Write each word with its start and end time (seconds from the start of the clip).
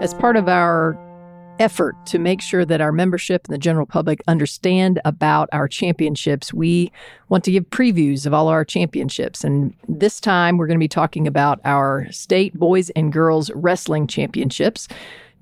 As 0.00 0.14
part 0.14 0.36
of 0.36 0.48
our 0.48 0.98
effort 1.58 1.94
to 2.06 2.18
make 2.18 2.40
sure 2.40 2.64
that 2.64 2.80
our 2.80 2.90
membership 2.90 3.46
and 3.46 3.52
the 3.52 3.58
general 3.58 3.84
public 3.84 4.22
understand 4.26 4.98
about 5.04 5.50
our 5.52 5.68
championships, 5.68 6.54
we 6.54 6.90
want 7.28 7.44
to 7.44 7.50
give 7.50 7.68
previews 7.68 8.24
of 8.24 8.32
all 8.32 8.48
our 8.48 8.64
championships. 8.64 9.44
And 9.44 9.74
this 9.86 10.18
time 10.18 10.56
we're 10.56 10.66
going 10.66 10.78
to 10.78 10.82
be 10.82 10.88
talking 10.88 11.26
about 11.26 11.60
our 11.66 12.10
state 12.10 12.54
boys 12.54 12.88
and 12.90 13.12
girls 13.12 13.50
wrestling 13.54 14.06
championships. 14.06 14.88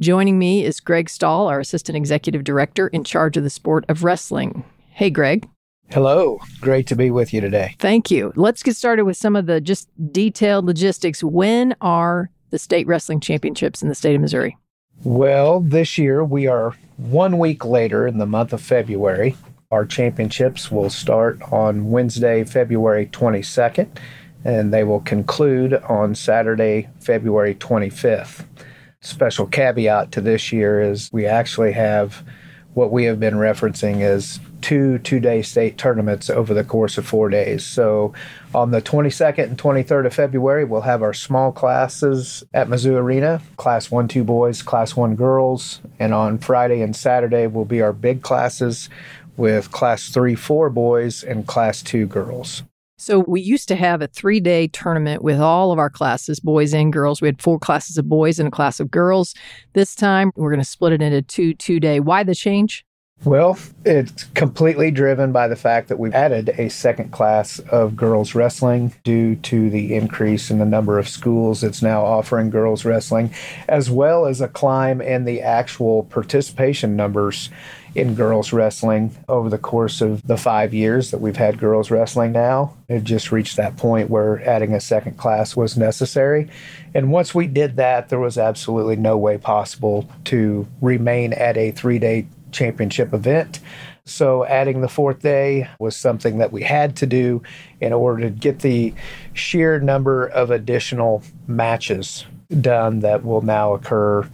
Joining 0.01 0.41
me 0.41 0.65
is 0.65 0.81
Greg 0.81 1.09
Stahl, 1.09 1.47
our 1.47 1.61
Assistant 1.61 1.97
Executive 1.97 2.43
Director 2.43 2.89
in 2.89 3.05
charge 3.05 3.37
of 3.37 3.45
the 3.45 3.51
sport 3.51 3.85
of 3.89 4.03
wrestling. 4.03 4.65
Hey, 4.91 5.09
Greg. 5.11 5.49
Hello. 5.93 6.41
Great 6.61 6.89
to 6.89 6.97
be 6.97 7.13
with 7.13 7.33
you 7.33 7.41
today. 7.41 7.77
Thank 7.79 8.11
you. 8.11 8.33
Let's 8.35 8.65
get 8.65 8.75
started 8.75 9.05
with 9.05 9.17
some 9.17 9.37
of 9.37 9.47
the 9.47 9.61
just 9.61 9.89
detailed 10.11 10.67
logistics. 10.67 11.23
When 11.23 11.77
are 11.81 12.29
the 12.51 12.59
state 12.59 12.87
wrestling 12.87 13.21
championships 13.21 13.83
in 13.83 13.89
the 13.89 13.95
state 13.95 14.15
of 14.15 14.21
Missouri? 14.21 14.57
Well, 15.05 15.61
this 15.61 15.97
year 15.97 16.25
we 16.25 16.47
are 16.47 16.75
one 16.97 17.39
week 17.39 17.65
later 17.65 18.07
in 18.07 18.19
the 18.19 18.27
month 18.27 18.53
of 18.53 18.61
February. 18.61 19.37
Our 19.71 19.85
championships 19.85 20.71
will 20.71 20.91
start 20.91 21.41
on 21.53 21.91
Wednesday, 21.91 22.43
February 22.43 23.07
22nd, 23.07 23.89
and 24.45 24.73
they 24.73 24.83
will 24.83 25.01
conclude 25.01 25.75
on 25.75 26.15
Saturday, 26.15 26.89
February 27.01 27.55
25th. 27.55 28.45
Special 29.01 29.47
caveat 29.47 30.11
to 30.13 30.21
this 30.21 30.53
year 30.53 30.81
is 30.81 31.11
we 31.13 31.27
actually 31.27 31.73
have 31.73 32.25
what 32.75 32.91
we 32.91 33.05
have 33.05 33.21
been 33.21 33.35
referencing 33.35 34.01
as 34.01 34.41
two 34.61 34.99
two 34.99 35.21
day 35.21 35.43
state 35.43 35.79
tournaments 35.79 36.31
over 36.31 36.55
the 36.55 36.65
course 36.65 36.99
of 36.99 37.07
four 37.07 37.29
days. 37.29 37.65
So 37.65 38.13
on 38.55 38.71
the 38.71 38.83
22nd 38.83 39.45
and 39.45 39.59
23rd 39.59 40.07
of 40.07 40.15
February, 40.15 40.65
we'll 40.65 40.81
have 40.83 41.03
our 41.03 41.15
small 41.15 41.53
classes 41.53 42.45
at 42.55 42.69
Mizzou 42.69 42.97
Arena 42.97 43.41
class 43.57 43.91
one, 43.91 44.09
two 44.09 44.25
boys, 44.25 44.63
class 44.63 44.97
one 44.97 45.15
girls. 45.15 45.81
And 45.99 46.15
on 46.15 46.39
Friday 46.39 46.83
and 46.83 46.95
Saturday 46.95 47.47
will 47.47 47.65
be 47.65 47.83
our 47.83 47.93
big 47.93 48.23
classes 48.23 48.89
with 49.37 49.71
class 49.71 50.09
three, 50.09 50.35
four 50.35 50.71
boys 50.71 51.23
and 51.23 51.47
class 51.47 51.83
two 51.83 52.07
girls. 52.07 52.63
So 53.01 53.21
we 53.21 53.41
used 53.41 53.69
to 53.69 53.77
have 53.77 54.03
a 54.03 54.09
three 54.09 54.41
day 54.41 54.67
tournament 54.67 55.23
with 55.23 55.41
all 55.41 55.71
of 55.71 55.79
our 55.79 55.89
classes, 55.89 56.41
boys 56.41 56.75
and 56.75 56.93
girls. 56.93 57.23
We 57.23 57.29
had 57.29 57.41
four 57.41 57.59
classes 57.59 57.97
of 57.97 58.09
boys 58.09 58.41
and 58.41 58.49
a 58.49 58.51
class 58.51 58.81
of 58.81 58.91
girls. 58.91 59.35
This 59.73 59.95
time 59.95 60.33
we're 60.35 60.51
going 60.51 60.61
to 60.61 60.69
split 60.69 60.93
it 60.93 61.01
into 61.01 61.23
two 61.23 61.55
two 61.55 61.79
day. 61.79 62.01
Why 62.01 62.25
the 62.25 62.35
change? 62.35 62.85
Well, 63.25 63.59
it's 63.85 64.25
completely 64.35 64.93
driven 64.93 65.33
by 65.33 65.49
the 65.49 65.57
fact 65.57 65.89
that 65.89 65.99
we've 65.99 66.15
added 66.15 66.51
a 66.51 66.71
second 66.71 67.11
class 67.11 67.59
of 67.59 67.97
girls 67.97 68.37
wrestling 68.37 68.95
due 69.03 69.35
to 69.37 69.71
the 69.71 69.97
increase 69.97 70.53
in 70.53 70.61
the 70.61 70.65
number 70.65 71.01
of 71.01 71.09
schools 71.09 71.63
that's 71.63 71.83
now 71.83 72.05
offering 72.05 72.49
girls 72.49 72.85
wrestling, 72.85 73.35
as 73.69 73.91
well 73.91 74.25
as 74.25 74.41
a 74.41 74.47
climb 74.47 75.01
in 75.01 75.25
the 75.25 75.43
actual 75.43 76.05
participation 76.05 76.95
numbers 76.95 77.51
in 77.97 78.15
girls 78.15 78.53
wrestling 78.53 79.17
over 79.29 79.49
the 79.49 79.59
course 79.59 80.01
of 80.01 80.25
the 80.29 80.37
five 80.37 80.73
years 80.73 81.11
that 81.11 81.21
we've 81.21 81.37
had 81.37 81.59
girls 81.59 81.91
wrestling 81.91 82.31
now. 82.31 82.77
It 82.89 83.03
just 83.03 83.33
reached 83.33 83.57
that 83.57 83.77
point 83.77 84.11
where 84.11 84.47
adding 84.49 84.75
a 84.75 84.81
second 84.81 85.17
class 85.17 85.57
was 85.57 85.77
necessary. 85.77 86.49
And 86.95 87.11
once 87.11 87.35
we 87.35 87.49
did 87.49 87.77
that, 87.77 88.11
there 88.11 88.21
was 88.21 88.39
absolutely 88.39 88.97
no 88.97 89.19
way 89.19 89.39
possible 89.39 90.09
to 90.27 90.69
remain 90.81 91.33
at 91.33 91.57
a 91.57 91.73
three 91.73 91.99
day 91.99 92.27
championship 92.53 93.13
event. 93.13 93.61
So, 94.05 94.45
adding 94.47 94.81
the 94.81 94.89
fourth 94.89 95.21
day 95.21 95.69
was 95.79 95.95
something 95.95 96.39
that 96.39 96.51
we 96.51 96.63
had 96.63 96.97
to 96.97 97.07
do 97.07 97.43
in 97.81 97.93
order 97.93 98.23
to 98.23 98.31
get 98.31 98.61
the 98.61 98.95
sheer 99.35 99.79
number 99.81 100.27
of 100.29 100.51
additional 100.51 101.23
matches 101.47 102.25
done 102.61 103.01
that 103.01 103.25
will 103.25 103.43
now 103.43 103.75
occur 103.75 104.29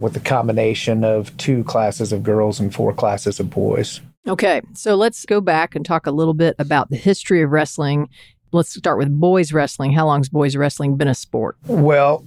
with 0.00 0.14
the 0.14 0.20
combination 0.20 1.04
of 1.04 1.36
two 1.36 1.62
classes 1.64 2.12
of 2.12 2.22
girls 2.22 2.58
and 2.58 2.74
four 2.74 2.92
classes 2.92 3.38
of 3.38 3.50
boys. 3.50 4.00
Okay, 4.26 4.60
so 4.74 4.96
let's 4.96 5.24
go 5.24 5.40
back 5.40 5.74
and 5.74 5.84
talk 5.84 6.06
a 6.06 6.10
little 6.10 6.34
bit 6.34 6.56
about 6.58 6.90
the 6.90 6.96
history 6.96 7.42
of 7.42 7.50
wrestling. 7.50 8.08
Let's 8.52 8.74
start 8.74 8.98
with 8.98 9.18
boys 9.18 9.52
wrestling. 9.52 9.92
How 9.92 10.06
long's 10.06 10.28
boys 10.28 10.56
wrestling 10.56 10.96
been 10.96 11.08
a 11.08 11.14
sport? 11.14 11.56
Well, 11.66 12.24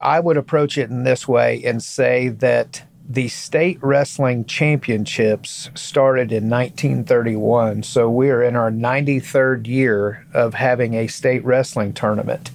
I 0.00 0.20
would 0.20 0.36
approach 0.36 0.78
it 0.78 0.90
in 0.90 1.04
this 1.04 1.28
way 1.28 1.62
and 1.64 1.82
say 1.82 2.28
that 2.28 2.82
the 3.08 3.28
state 3.28 3.78
wrestling 3.80 4.44
championships 4.44 5.70
started 5.74 6.30
in 6.30 6.50
1931. 6.50 7.82
So 7.82 8.10
we 8.10 8.28
are 8.28 8.42
in 8.42 8.54
our 8.54 8.70
93rd 8.70 9.66
year 9.66 10.26
of 10.34 10.52
having 10.52 10.92
a 10.92 11.06
state 11.06 11.42
wrestling 11.42 11.94
tournament. 11.94 12.50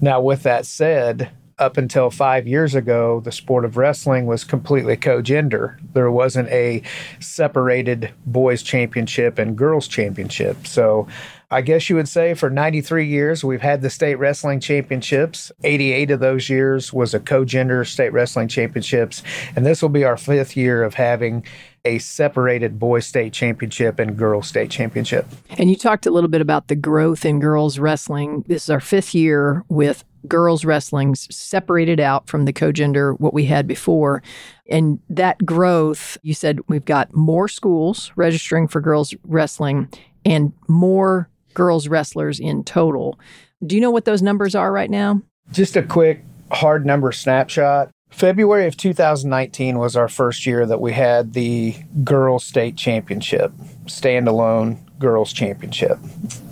Now, 0.00 0.22
with 0.22 0.44
that 0.44 0.64
said, 0.64 1.30
up 1.58 1.76
until 1.76 2.10
five 2.10 2.48
years 2.48 2.74
ago, 2.74 3.20
the 3.20 3.30
sport 3.30 3.66
of 3.66 3.76
wrestling 3.76 4.24
was 4.24 4.44
completely 4.44 4.96
co 4.96 5.20
gender. 5.20 5.78
There 5.92 6.10
wasn't 6.10 6.48
a 6.48 6.82
separated 7.20 8.12
boys' 8.24 8.62
championship 8.62 9.38
and 9.38 9.56
girls' 9.56 9.86
championship. 9.86 10.66
So 10.66 11.06
I 11.52 11.60
guess 11.60 11.90
you 11.90 11.96
would 11.96 12.08
say 12.08 12.32
for 12.32 12.48
93 12.48 13.06
years, 13.06 13.44
we've 13.44 13.60
had 13.60 13.82
the 13.82 13.90
state 13.90 14.14
wrestling 14.14 14.58
championships. 14.58 15.52
88 15.62 16.10
of 16.10 16.20
those 16.20 16.48
years 16.48 16.94
was 16.94 17.12
a 17.12 17.20
co 17.20 17.44
gender 17.44 17.84
state 17.84 18.10
wrestling 18.10 18.48
championships. 18.48 19.22
And 19.54 19.66
this 19.66 19.82
will 19.82 19.90
be 19.90 20.02
our 20.02 20.16
fifth 20.16 20.56
year 20.56 20.82
of 20.82 20.94
having 20.94 21.44
a 21.84 21.98
separated 21.98 22.78
boys 22.78 23.06
state 23.06 23.34
championship 23.34 23.98
and 23.98 24.16
girls 24.16 24.48
state 24.48 24.70
championship. 24.70 25.26
And 25.58 25.68
you 25.68 25.76
talked 25.76 26.06
a 26.06 26.10
little 26.10 26.30
bit 26.30 26.40
about 26.40 26.68
the 26.68 26.76
growth 26.76 27.26
in 27.26 27.38
girls 27.38 27.78
wrestling. 27.78 28.44
This 28.48 28.64
is 28.64 28.70
our 28.70 28.80
fifth 28.80 29.14
year 29.14 29.62
with 29.68 30.04
girls 30.26 30.64
wrestling 30.64 31.14
separated 31.16 32.00
out 32.00 32.28
from 32.28 32.46
the 32.46 32.52
co-gender 32.52 33.12
what 33.14 33.34
we 33.34 33.44
had 33.44 33.66
before 33.66 34.22
and 34.70 35.00
that 35.10 35.44
growth 35.44 36.16
you 36.22 36.32
said 36.32 36.60
we've 36.68 36.84
got 36.84 37.12
more 37.12 37.48
schools 37.48 38.12
registering 38.14 38.68
for 38.68 38.80
girls 38.80 39.12
wrestling 39.24 39.88
and 40.24 40.52
more 40.68 41.28
girls 41.54 41.88
wrestlers 41.88 42.40
in 42.40 42.64
total. 42.64 43.18
Do 43.64 43.74
you 43.74 43.80
know 43.80 43.90
what 43.90 44.04
those 44.04 44.22
numbers 44.22 44.54
are 44.54 44.72
right 44.72 44.90
now? 44.90 45.22
Just 45.52 45.76
a 45.76 45.82
quick 45.82 46.24
hard 46.50 46.84
number 46.84 47.12
snapshot. 47.12 47.90
February 48.10 48.66
of 48.66 48.76
2019 48.76 49.78
was 49.78 49.96
our 49.96 50.08
first 50.08 50.44
year 50.44 50.66
that 50.66 50.80
we 50.80 50.92
had 50.92 51.32
the 51.32 51.74
girls 52.04 52.44
state 52.44 52.76
championship, 52.76 53.52
standalone 53.86 54.78
girls 54.98 55.32
championship. 55.32 55.98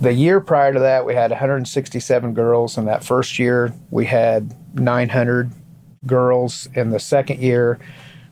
The 0.01 0.11
year 0.11 0.41
prior 0.41 0.73
to 0.73 0.79
that, 0.79 1.05
we 1.05 1.13
had 1.13 1.29
167 1.29 2.33
girls. 2.33 2.77
In 2.77 2.85
that 2.85 3.03
first 3.03 3.37
year, 3.37 3.73
we 3.91 4.05
had 4.05 4.55
900 4.73 5.51
girls. 6.05 6.67
In 6.73 6.89
the 6.89 6.99
second 6.99 7.41
year, 7.41 7.79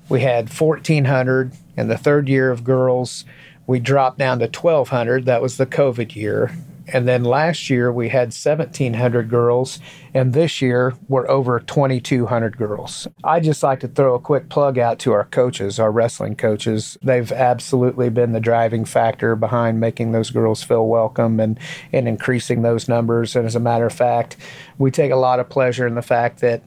we 0.09 0.22
had 0.22 0.51
1,400. 0.51 1.53
In 1.78 1.88
the 1.88 1.97
third 1.97 2.28
year 2.28 2.51
of 2.51 2.63
girls, 2.63 3.25
we 3.69 3.80
dropped 3.80 4.18
down 4.18 4.40
to 4.40 4.46
1,200. 4.46 5.25
That 5.25 5.44
was 5.44 5.57
the 5.57 5.66
COVID 5.68 6.16
year. 6.16 6.52
And 6.88 7.07
then 7.07 7.24
last 7.24 7.69
year 7.69 7.94
we 7.94 8.09
had 8.09 8.30
1,700 8.30 9.30
girls, 9.30 9.78
and 10.12 10.34
this 10.34 10.59
year 10.59 10.96
we're 11.07 11.30
over 11.30 11.59
2,200 11.59 12.57
girls. 12.57 13.07
I 13.24 13.40
just 13.40 13.62
like 13.62 13.81
to 13.81 13.88
throw 13.88 14.16
a 14.16 14.19
quick 14.19 14.50
plug 14.50 14.80
out 14.80 14.97
to 15.02 15.12
our 15.12 15.25
coaches, 15.25 15.78
our 15.78 15.91
wrestling 15.91 16.35
coaches. 16.35 16.97
They've 17.03 17.31
absolutely 17.31 18.09
been 18.09 18.31
the 18.31 18.40
driving 18.40 18.85
factor 18.85 19.35
behind 19.35 19.80
making 19.80 20.13
those 20.13 20.31
girls 20.31 20.63
feel 20.63 20.88
welcome 20.88 21.40
and, 21.40 21.59
and 21.94 22.07
increasing 22.07 22.63
those 22.63 22.90
numbers. 22.90 23.36
And 23.36 23.46
as 23.46 23.56
a 23.56 23.59
matter 23.59 23.86
of 23.86 23.94
fact, 23.94 24.36
we 24.80 24.90
take 24.90 25.12
a 25.12 25.16
lot 25.16 25.40
of 25.40 25.47
pleasure 25.47 25.86
in 25.86 25.94
the 25.94 26.01
fact 26.01 26.40
that 26.40 26.63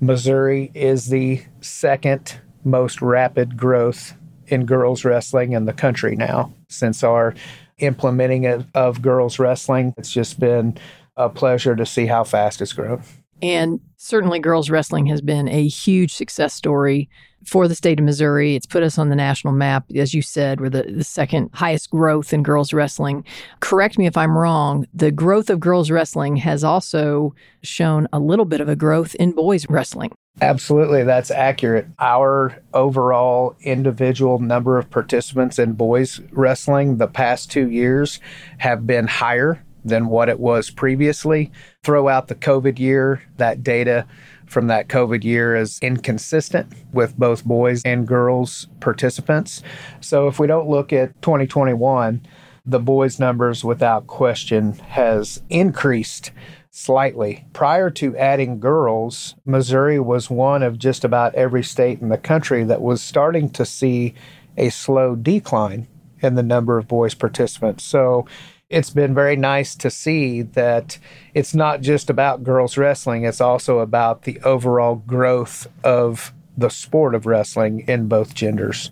Missouri 0.00 0.70
is 0.72 1.08
the 1.08 1.42
second 1.60 2.40
most 2.64 3.02
rapid 3.02 3.58
growth 3.58 4.14
in 4.48 4.66
girls 4.66 5.04
wrestling 5.04 5.52
in 5.52 5.64
the 5.64 5.72
country 5.72 6.16
now. 6.16 6.52
Since 6.68 7.02
our 7.02 7.34
implementing 7.78 8.46
of, 8.46 8.66
of 8.74 9.02
girls 9.02 9.38
wrestling, 9.38 9.94
it's 9.96 10.10
just 10.10 10.40
been 10.40 10.78
a 11.16 11.28
pleasure 11.28 11.76
to 11.76 11.86
see 11.86 12.06
how 12.06 12.24
fast 12.24 12.60
it's 12.60 12.72
grown. 12.72 13.02
And 13.42 13.80
certainly, 13.96 14.38
girls 14.38 14.70
wrestling 14.70 15.06
has 15.06 15.20
been 15.20 15.48
a 15.48 15.68
huge 15.68 16.14
success 16.14 16.54
story 16.54 17.08
for 17.44 17.68
the 17.68 17.74
state 17.74 17.98
of 17.98 18.04
Missouri. 18.04 18.56
It's 18.56 18.66
put 18.66 18.82
us 18.82 18.98
on 18.98 19.08
the 19.08 19.16
national 19.16 19.52
map. 19.52 19.84
As 19.94 20.14
you 20.14 20.22
said, 20.22 20.60
we're 20.60 20.70
the, 20.70 20.82
the 20.84 21.04
second 21.04 21.50
highest 21.52 21.90
growth 21.90 22.32
in 22.32 22.42
girls 22.42 22.72
wrestling. 22.72 23.24
Correct 23.60 23.98
me 23.98 24.06
if 24.06 24.16
I'm 24.16 24.36
wrong. 24.36 24.86
The 24.94 25.12
growth 25.12 25.50
of 25.50 25.60
girls 25.60 25.90
wrestling 25.90 26.36
has 26.36 26.64
also 26.64 27.34
shown 27.62 28.08
a 28.12 28.18
little 28.18 28.46
bit 28.46 28.60
of 28.60 28.68
a 28.68 28.76
growth 28.76 29.14
in 29.16 29.32
boys 29.32 29.68
wrestling. 29.68 30.12
Absolutely, 30.42 31.02
that's 31.02 31.30
accurate. 31.30 31.86
Our 31.98 32.60
overall 32.74 33.56
individual 33.60 34.38
number 34.38 34.76
of 34.76 34.90
participants 34.90 35.58
in 35.58 35.72
boys 35.72 36.20
wrestling 36.30 36.98
the 36.98 37.06
past 37.06 37.50
two 37.50 37.70
years 37.70 38.20
have 38.58 38.86
been 38.86 39.06
higher 39.06 39.64
than 39.82 40.08
what 40.08 40.28
it 40.28 40.38
was 40.38 40.68
previously. 40.68 41.50
Throw 41.84 42.08
out 42.08 42.28
the 42.28 42.34
COVID 42.34 42.78
year, 42.78 43.22
that 43.38 43.62
data 43.62 44.06
from 44.44 44.66
that 44.66 44.88
COVID 44.88 45.24
year 45.24 45.56
is 45.56 45.78
inconsistent 45.80 46.72
with 46.92 47.16
both 47.16 47.44
boys 47.44 47.82
and 47.84 48.06
girls 48.06 48.68
participants. 48.80 49.62
So 50.00 50.28
if 50.28 50.38
we 50.38 50.46
don't 50.46 50.68
look 50.68 50.92
at 50.92 51.20
2021, 51.22 52.26
the 52.66 52.80
boys' 52.80 53.18
numbers 53.18 53.64
without 53.64 54.06
question 54.06 54.72
has 54.74 55.40
increased 55.48 56.30
slightly. 56.76 57.46
Prior 57.54 57.88
to 57.88 58.14
adding 58.18 58.60
girls, 58.60 59.34
Missouri 59.46 59.98
was 59.98 60.28
one 60.28 60.62
of 60.62 60.78
just 60.78 61.04
about 61.04 61.34
every 61.34 61.64
state 61.64 62.02
in 62.02 62.10
the 62.10 62.18
country 62.18 62.64
that 62.64 62.82
was 62.82 63.00
starting 63.00 63.48
to 63.50 63.64
see 63.64 64.12
a 64.58 64.68
slow 64.68 65.16
decline 65.16 65.88
in 66.20 66.34
the 66.34 66.42
number 66.42 66.76
of 66.76 66.86
boys 66.86 67.14
participants. 67.14 67.82
So 67.82 68.26
it's 68.68 68.90
been 68.90 69.14
very 69.14 69.36
nice 69.36 69.74
to 69.76 69.90
see 69.90 70.42
that 70.42 70.98
it's 71.32 71.54
not 71.54 71.80
just 71.80 72.10
about 72.10 72.44
girls 72.44 72.76
wrestling, 72.76 73.24
it's 73.24 73.40
also 73.40 73.78
about 73.78 74.22
the 74.22 74.38
overall 74.42 74.96
growth 74.96 75.66
of 75.82 76.34
the 76.58 76.68
sport 76.68 77.14
of 77.14 77.24
wrestling 77.24 77.84
in 77.88 78.06
both 78.06 78.34
genders. 78.34 78.90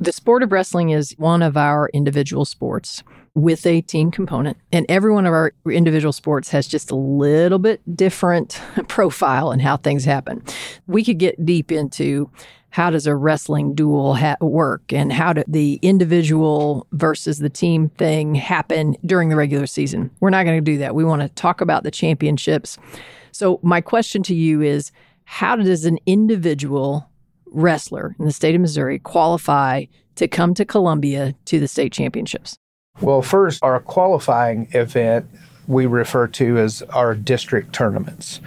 The 0.00 0.12
sport 0.12 0.42
of 0.42 0.50
wrestling 0.50 0.90
is 0.90 1.14
one 1.16 1.42
of 1.42 1.56
our 1.56 1.90
individual 1.94 2.44
sports 2.44 3.04
with 3.34 3.64
a 3.66 3.80
team 3.82 4.10
component. 4.10 4.56
And 4.72 4.86
every 4.88 5.12
one 5.12 5.26
of 5.26 5.32
our 5.32 5.52
individual 5.66 6.12
sports 6.12 6.50
has 6.50 6.66
just 6.66 6.90
a 6.90 6.96
little 6.96 7.58
bit 7.58 7.80
different 7.96 8.60
profile 8.88 9.50
and 9.50 9.62
how 9.62 9.76
things 9.76 10.04
happen. 10.04 10.42
We 10.86 11.04
could 11.04 11.18
get 11.18 11.44
deep 11.44 11.70
into 11.70 12.30
how 12.70 12.90
does 12.90 13.06
a 13.06 13.14
wrestling 13.14 13.74
duel 13.74 14.14
ha- 14.14 14.36
work 14.40 14.92
and 14.92 15.12
how 15.12 15.32
do 15.32 15.44
the 15.46 15.78
individual 15.82 16.86
versus 16.92 17.38
the 17.38 17.50
team 17.50 17.88
thing 17.90 18.34
happen 18.34 18.96
during 19.04 19.28
the 19.28 19.36
regular 19.36 19.66
season. 19.66 20.10
We're 20.20 20.30
not 20.30 20.44
going 20.44 20.58
to 20.58 20.72
do 20.72 20.78
that. 20.78 20.94
We 20.94 21.04
want 21.04 21.22
to 21.22 21.28
talk 21.30 21.60
about 21.60 21.82
the 21.82 21.90
championships. 21.90 22.78
So 23.32 23.58
my 23.62 23.80
question 23.80 24.22
to 24.24 24.34
you 24.34 24.62
is 24.62 24.92
how 25.24 25.56
does 25.56 25.84
an 25.84 25.98
individual 26.06 27.08
wrestler 27.46 28.14
in 28.18 28.24
the 28.24 28.32
state 28.32 28.54
of 28.54 28.60
Missouri 28.60 28.98
qualify 28.98 29.86
to 30.16 30.28
come 30.28 30.54
to 30.54 30.64
Columbia 30.64 31.34
to 31.46 31.58
the 31.58 31.68
state 31.68 31.92
championships? 31.92 32.59
Well, 33.00 33.22
first, 33.22 33.62
our 33.62 33.80
qualifying 33.80 34.68
event 34.72 35.26
we 35.66 35.86
refer 35.86 36.26
to 36.26 36.58
as 36.58 36.82
our 36.90 37.14
district 37.14 37.72
tournaments. 37.72 38.40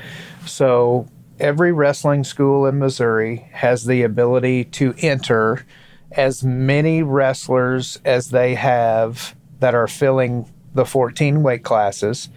So 0.45 1.07
every 1.40 1.72
wrestling 1.72 2.24
school 2.24 2.66
in 2.66 2.80
Missouri 2.80 3.48
has 3.54 3.86
the 3.86 4.04
ability 4.04 4.66
to 4.66 4.94
enter 5.00 5.66
as 6.12 6.44
many 6.44 7.01
wrestlers 7.01 8.00
as 8.06 8.30
they 8.30 8.56
have 8.56 9.36
that 9.60 9.74
are 9.74 9.88
filling 9.88 10.51
the 10.75 10.86
14 10.86 11.42
weight 11.42 11.63
classes. 11.63 12.30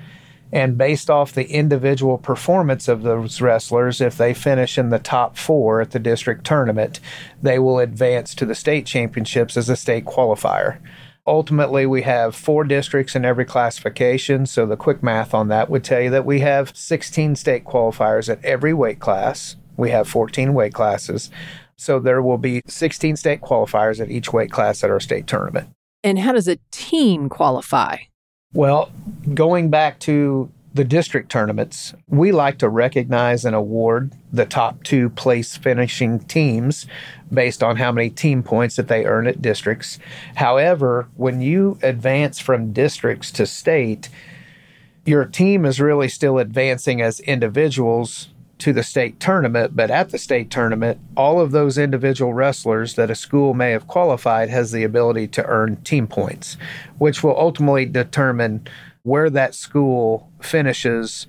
And 0.53 0.79
based 0.79 1.11
off 1.11 1.33
the 1.33 1.51
individual 1.51 2.17
performance 2.17 2.87
of 2.87 3.03
those 3.03 3.41
wrestlers, 3.41 4.01
if 4.01 4.17
they 4.17 4.33
finish 4.33 4.79
in 4.79 4.91
the 4.91 5.01
top 5.01 5.37
four 5.37 5.81
at 5.81 5.91
the 5.91 5.99
district 5.99 6.45
tournament, 6.45 7.01
they 7.43 7.59
will 7.59 7.81
advance 7.81 8.35
to 8.37 8.47
the 8.47 8.55
state 8.55 8.87
championships 8.87 9.57
as 9.57 9.69
a 9.69 9.77
state 9.77 10.05
qualifier. 10.05 10.79
Ultimately, 11.27 11.87
we 11.87 12.03
have 12.03 12.37
four 12.37 12.63
districts 12.63 13.17
in 13.17 13.25
every 13.25 13.45
classification. 13.45 14.47
So 14.47 14.65
the 14.65 14.77
quick 14.77 15.03
math 15.03 15.35
on 15.35 15.49
that 15.49 15.69
would 15.69 15.83
tell 15.83 16.01
you 16.01 16.11
that 16.11 16.25
we 16.25 16.41
have 16.41 16.77
16 16.77 17.35
state 17.35 17.65
qualifiers 17.65 18.29
at 18.29 18.45
every 18.45 18.73
weight 18.73 19.01
class. 19.01 19.57
We 19.77 19.91
have 19.91 20.09
14 20.09 20.55
weight 20.55 20.73
classes. 20.73 21.31
So 21.77 21.99
there 21.99 22.23
will 22.23 22.39
be 22.39 22.63
16 22.67 23.17
state 23.17 23.41
qualifiers 23.41 24.01
at 24.01 24.11
each 24.11 24.33
weight 24.33 24.51
class 24.51 24.85
at 24.85 24.91
our 24.91 25.01
state 25.01 25.27
tournament. 25.27 25.71
And 26.05 26.19
how 26.21 26.33
does 26.33 26.47
a 26.47 26.59
team 26.71 27.29
qualify? 27.29 27.97
Well, 28.53 28.91
going 29.35 29.69
back 29.69 29.99
to 30.01 30.51
the 30.77 30.85
district 30.85 31.31
tournaments, 31.31 31.95
we 32.07 32.33
like 32.33 32.59
to 32.59 32.69
recognize 32.69 33.47
and 33.47 33.57
award 33.57 34.13
the 34.31 34.45
top 34.45 34.85
two 34.85 35.09
place 35.09 35.57
finishing 35.57 36.19
teams 36.19 36.87
based 37.33 37.63
on 37.63 37.77
how 37.77 37.91
many 37.91 38.11
team 38.11 38.43
points 38.43 38.77
that 38.77 38.87
they 38.87 39.07
earn 39.07 39.27
at 39.27 39.41
districts. 39.41 39.99
However, 40.35 41.09
when 41.17 41.41
you 41.41 41.79
advance 41.83 42.39
from 42.39 42.75
districts 42.75 43.31
to 43.33 43.47
state, 43.47 44.11
your 45.07 45.25
team 45.25 45.65
is 45.65 45.81
really 45.81 46.09
still 46.09 46.39
advancing 46.39 47.01
as 47.01 47.21
individuals 47.21 48.29
to 48.59 48.73
the 48.73 48.83
state 48.83 49.19
tournament, 49.19 49.77
but 49.77 49.91
at 49.91 50.11
the 50.11 50.19
state 50.19 50.51
tournament, 50.51 50.99
all 51.17 51.41
of 51.41 51.53
those 51.53 51.79
individual 51.79 52.35
wrestlers 52.35 52.95
that 52.95 53.11
a 53.11 53.15
school 53.15 53.55
may 53.55 53.71
have 53.71 53.87
qualified 53.87 54.51
has 54.51 54.73
the 54.73 54.83
ability 54.83 55.27
to 55.29 55.45
earn 55.45 55.77
team 55.77 56.07
points, 56.07 56.57
which 56.99 57.23
will 57.23 57.39
ultimately 57.39 57.87
determine 57.87 58.67
where 59.07 59.31
that 59.31 59.55
school 59.55 60.29
finishes 60.41 61.29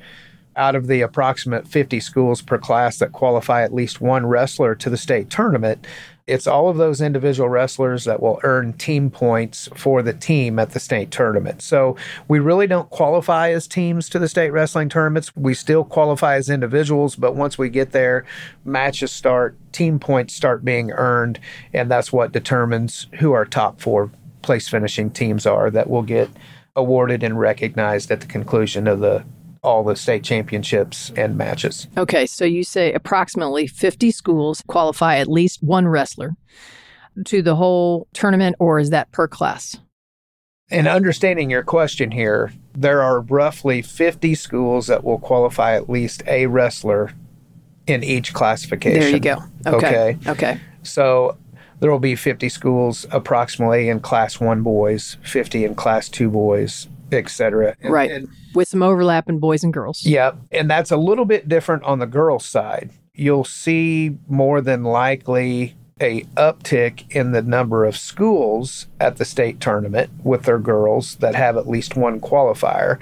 out 0.55 0.73
of 0.73 0.87
the 0.87 1.01
approximate 1.01 1.67
50 1.67 1.99
schools 1.99 2.41
per 2.41 2.57
class 2.57 2.97
that 2.97 3.11
qualify 3.11 3.61
at 3.61 3.71
least 3.71 4.01
one 4.01 4.25
wrestler 4.25 4.73
to 4.73 4.89
the 4.89 4.97
state 4.97 5.29
tournament, 5.29 5.85
it's 6.25 6.47
all 6.47 6.69
of 6.69 6.77
those 6.77 7.01
individual 7.01 7.47
wrestlers 7.47 8.03
that 8.05 8.19
will 8.19 8.39
earn 8.41 8.73
team 8.73 9.11
points 9.11 9.69
for 9.75 10.01
the 10.01 10.11
team 10.11 10.57
at 10.57 10.71
the 10.71 10.79
state 10.79 11.11
tournament. 11.11 11.61
So 11.61 11.95
we 12.27 12.39
really 12.39 12.65
don't 12.65 12.89
qualify 12.89 13.51
as 13.51 13.67
teams 13.67 14.09
to 14.09 14.17
the 14.17 14.27
state 14.27 14.49
wrestling 14.49 14.89
tournaments. 14.89 15.35
We 15.35 15.53
still 15.53 15.83
qualify 15.83 16.35
as 16.37 16.49
individuals, 16.49 17.15
but 17.15 17.35
once 17.35 17.59
we 17.59 17.69
get 17.69 17.91
there, 17.91 18.25
matches 18.65 19.11
start, 19.11 19.55
team 19.71 19.99
points 19.99 20.33
start 20.33 20.65
being 20.65 20.89
earned, 20.93 21.39
and 21.73 21.91
that's 21.91 22.11
what 22.11 22.31
determines 22.31 23.05
who 23.19 23.33
our 23.33 23.45
top 23.45 23.79
four 23.79 24.09
place 24.41 24.67
finishing 24.67 25.11
teams 25.11 25.45
are 25.45 25.69
that 25.69 25.91
will 25.91 26.01
get 26.01 26.29
awarded 26.77 27.23
and 27.23 27.37
recognized 27.37 28.09
at 28.11 28.21
the 28.21 28.27
conclusion 28.27 28.87
of 28.87 29.01
the 29.01 29.25
all 29.63 29.83
the 29.83 29.95
state 29.95 30.23
championships 30.23 31.11
and 31.17 31.35
matches. 31.35 31.87
Okay, 31.97 32.25
so 32.25 32.45
you 32.45 32.63
say 32.63 32.93
approximately 32.93 33.67
50 33.67 34.11
schools 34.11 34.63
qualify 34.67 35.17
at 35.17 35.27
least 35.27 35.61
one 35.61 35.87
wrestler 35.87 36.37
to 37.25 37.41
the 37.41 37.55
whole 37.55 38.07
tournament, 38.13 38.55
or 38.59 38.79
is 38.79 38.91
that 38.91 39.11
per 39.11 39.27
class? 39.27 39.75
In 40.69 40.87
understanding 40.87 41.49
your 41.49 41.63
question 41.63 42.11
here, 42.11 42.53
there 42.73 43.01
are 43.01 43.21
roughly 43.21 43.81
50 43.81 44.35
schools 44.35 44.87
that 44.87 45.03
will 45.03 45.17
qualify 45.17 45.75
at 45.75 45.89
least 45.89 46.23
a 46.27 46.45
wrestler 46.45 47.11
in 47.87 48.03
each 48.03 48.33
classification. 48.33 48.99
There 48.99 49.09
you 49.09 49.19
go. 49.19 49.37
Okay. 49.65 49.77
Okay. 49.77 50.17
okay. 50.29 50.59
So 50.83 51.37
there 51.79 51.91
will 51.91 51.99
be 51.99 52.15
50 52.15 52.49
schools 52.49 53.05
approximately 53.11 53.89
in 53.89 53.99
class 53.99 54.39
one 54.39 54.63
boys, 54.63 55.17
50 55.23 55.65
in 55.65 55.75
class 55.75 56.09
two 56.09 56.29
boys, 56.29 56.87
etc. 57.11 57.75
Right. 57.83 58.11
And, 58.11 58.29
With 58.53 58.67
some 58.67 58.83
overlap 58.83 59.29
in 59.29 59.39
boys 59.39 59.63
and 59.63 59.73
girls. 59.73 60.03
Yeah. 60.05 60.31
And 60.51 60.69
that's 60.69 60.91
a 60.91 60.97
little 60.97 61.25
bit 61.25 61.47
different 61.47 61.83
on 61.83 61.99
the 61.99 62.07
girls' 62.07 62.45
side. 62.45 62.91
You'll 63.13 63.45
see 63.45 64.17
more 64.27 64.61
than 64.61 64.83
likely 64.83 65.75
a 65.99 66.21
uptick 66.35 67.09
in 67.11 67.31
the 67.31 67.41
number 67.41 67.85
of 67.85 67.97
schools 67.97 68.87
at 68.99 69.17
the 69.17 69.25
state 69.25 69.59
tournament 69.59 70.09
with 70.23 70.43
their 70.43 70.59
girls 70.59 71.15
that 71.15 71.35
have 71.35 71.57
at 71.57 71.67
least 71.67 71.95
one 71.95 72.19
qualifier. 72.19 72.99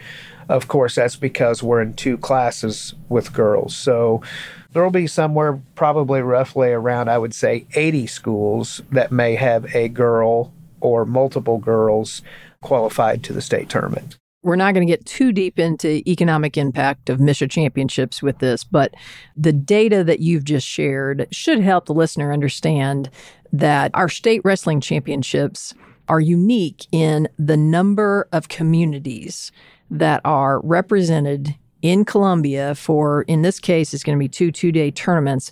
Of 0.48 0.68
course, 0.68 0.96
that's 0.96 1.16
because 1.16 1.64
we're 1.64 1.82
in 1.82 1.94
two 1.94 2.18
classes 2.18 2.94
with 3.10 3.34
girls. 3.34 3.76
So 3.76 4.22
there 4.74 4.84
will 4.84 4.92
be 4.92 5.08
somewhere 5.08 5.62
probably 5.74 6.22
roughly 6.22 6.70
around, 6.70 7.10
I 7.10 7.18
would 7.18 7.34
say, 7.34 7.66
80 7.76 8.08
schools 8.08 8.82
that 8.92 9.12
may 9.12 9.36
have 9.36 9.76
a 9.76 9.88
girl 9.88 10.54
or 10.82 11.06
multiple 11.06 11.58
girls 11.58 12.22
qualified 12.62 13.24
to 13.24 13.34
the 13.34 13.42
state 13.42 13.70
tournament. 13.70 14.18
We're 14.46 14.56
not 14.56 14.76
going 14.76 14.86
to 14.86 14.92
get 14.92 15.08
too 15.08 15.32
deep 15.32 15.58
into 15.58 16.08
economic 16.08 16.56
impact 16.56 17.10
of 17.10 17.18
MSHSAA 17.18 17.50
championships 17.50 18.22
with 18.22 18.38
this, 18.38 18.64
but 18.64 18.94
the 19.36 19.52
data 19.52 20.04
that 20.04 20.20
you've 20.20 20.44
just 20.44 20.68
shared 20.68 21.28
should 21.32 21.60
help 21.62 21.88
the 21.88 21.96
listener 21.96 22.32
understand 22.32 23.10
that 23.52 23.90
our 23.96 24.08
state 24.08 24.42
wrestling 24.44 24.82
championships 24.82 25.74
are 26.08 26.20
unique 26.20 26.86
in 26.92 27.28
the 27.40 27.58
number 27.58 28.28
of 28.32 28.48
communities 28.48 29.52
that 29.90 30.22
are 30.24 30.62
represented 30.62 31.56
in 31.82 32.06
Columbia 32.06 32.76
for, 32.76 33.24
in 33.24 33.42
this 33.42 33.60
case, 33.60 33.96
it's 33.96 34.04
going 34.04 34.18
to 34.18 34.24
be 34.24 34.30
two 34.30 34.52
two 34.52 34.72
day 34.72 34.92
tournaments. 34.92 35.52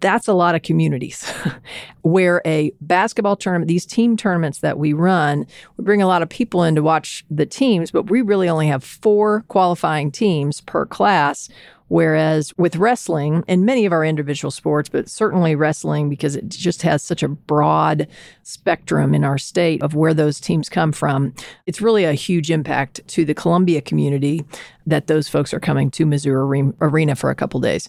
That's 0.00 0.28
a 0.28 0.32
lot 0.32 0.54
of 0.54 0.62
communities 0.62 1.30
where 2.02 2.40
a 2.44 2.72
basketball 2.80 3.36
tournament, 3.36 3.68
these 3.68 3.86
team 3.86 4.16
tournaments 4.16 4.60
that 4.60 4.78
we 4.78 4.92
run, 4.92 5.46
we 5.76 5.84
bring 5.84 6.02
a 6.02 6.06
lot 6.06 6.22
of 6.22 6.28
people 6.28 6.62
in 6.62 6.74
to 6.76 6.82
watch 6.82 7.24
the 7.30 7.46
teams, 7.46 7.90
but 7.90 8.10
we 8.10 8.22
really 8.22 8.48
only 8.48 8.68
have 8.68 8.84
four 8.84 9.44
qualifying 9.48 10.10
teams 10.10 10.60
per 10.60 10.86
class 10.86 11.48
Whereas 11.88 12.52
with 12.58 12.76
wrestling 12.76 13.44
and 13.48 13.64
many 13.64 13.86
of 13.86 13.92
our 13.92 14.04
individual 14.04 14.50
sports, 14.50 14.88
but 14.88 15.08
certainly 15.08 15.54
wrestling, 15.54 16.08
because 16.08 16.36
it 16.36 16.48
just 16.48 16.82
has 16.82 17.02
such 17.02 17.22
a 17.22 17.28
broad 17.28 18.06
spectrum 18.42 19.14
in 19.14 19.24
our 19.24 19.38
state 19.38 19.82
of 19.82 19.94
where 19.94 20.14
those 20.14 20.38
teams 20.38 20.68
come 20.68 20.92
from, 20.92 21.34
it's 21.66 21.80
really 21.80 22.04
a 22.04 22.12
huge 22.12 22.50
impact 22.50 23.06
to 23.08 23.24
the 23.24 23.34
Columbia 23.34 23.80
community 23.80 24.44
that 24.86 25.06
those 25.06 25.28
folks 25.28 25.54
are 25.54 25.60
coming 25.60 25.90
to 25.92 26.04
Mizzou 26.06 26.74
Arena 26.80 27.16
for 27.16 27.30
a 27.30 27.34
couple 27.34 27.60
days. 27.60 27.88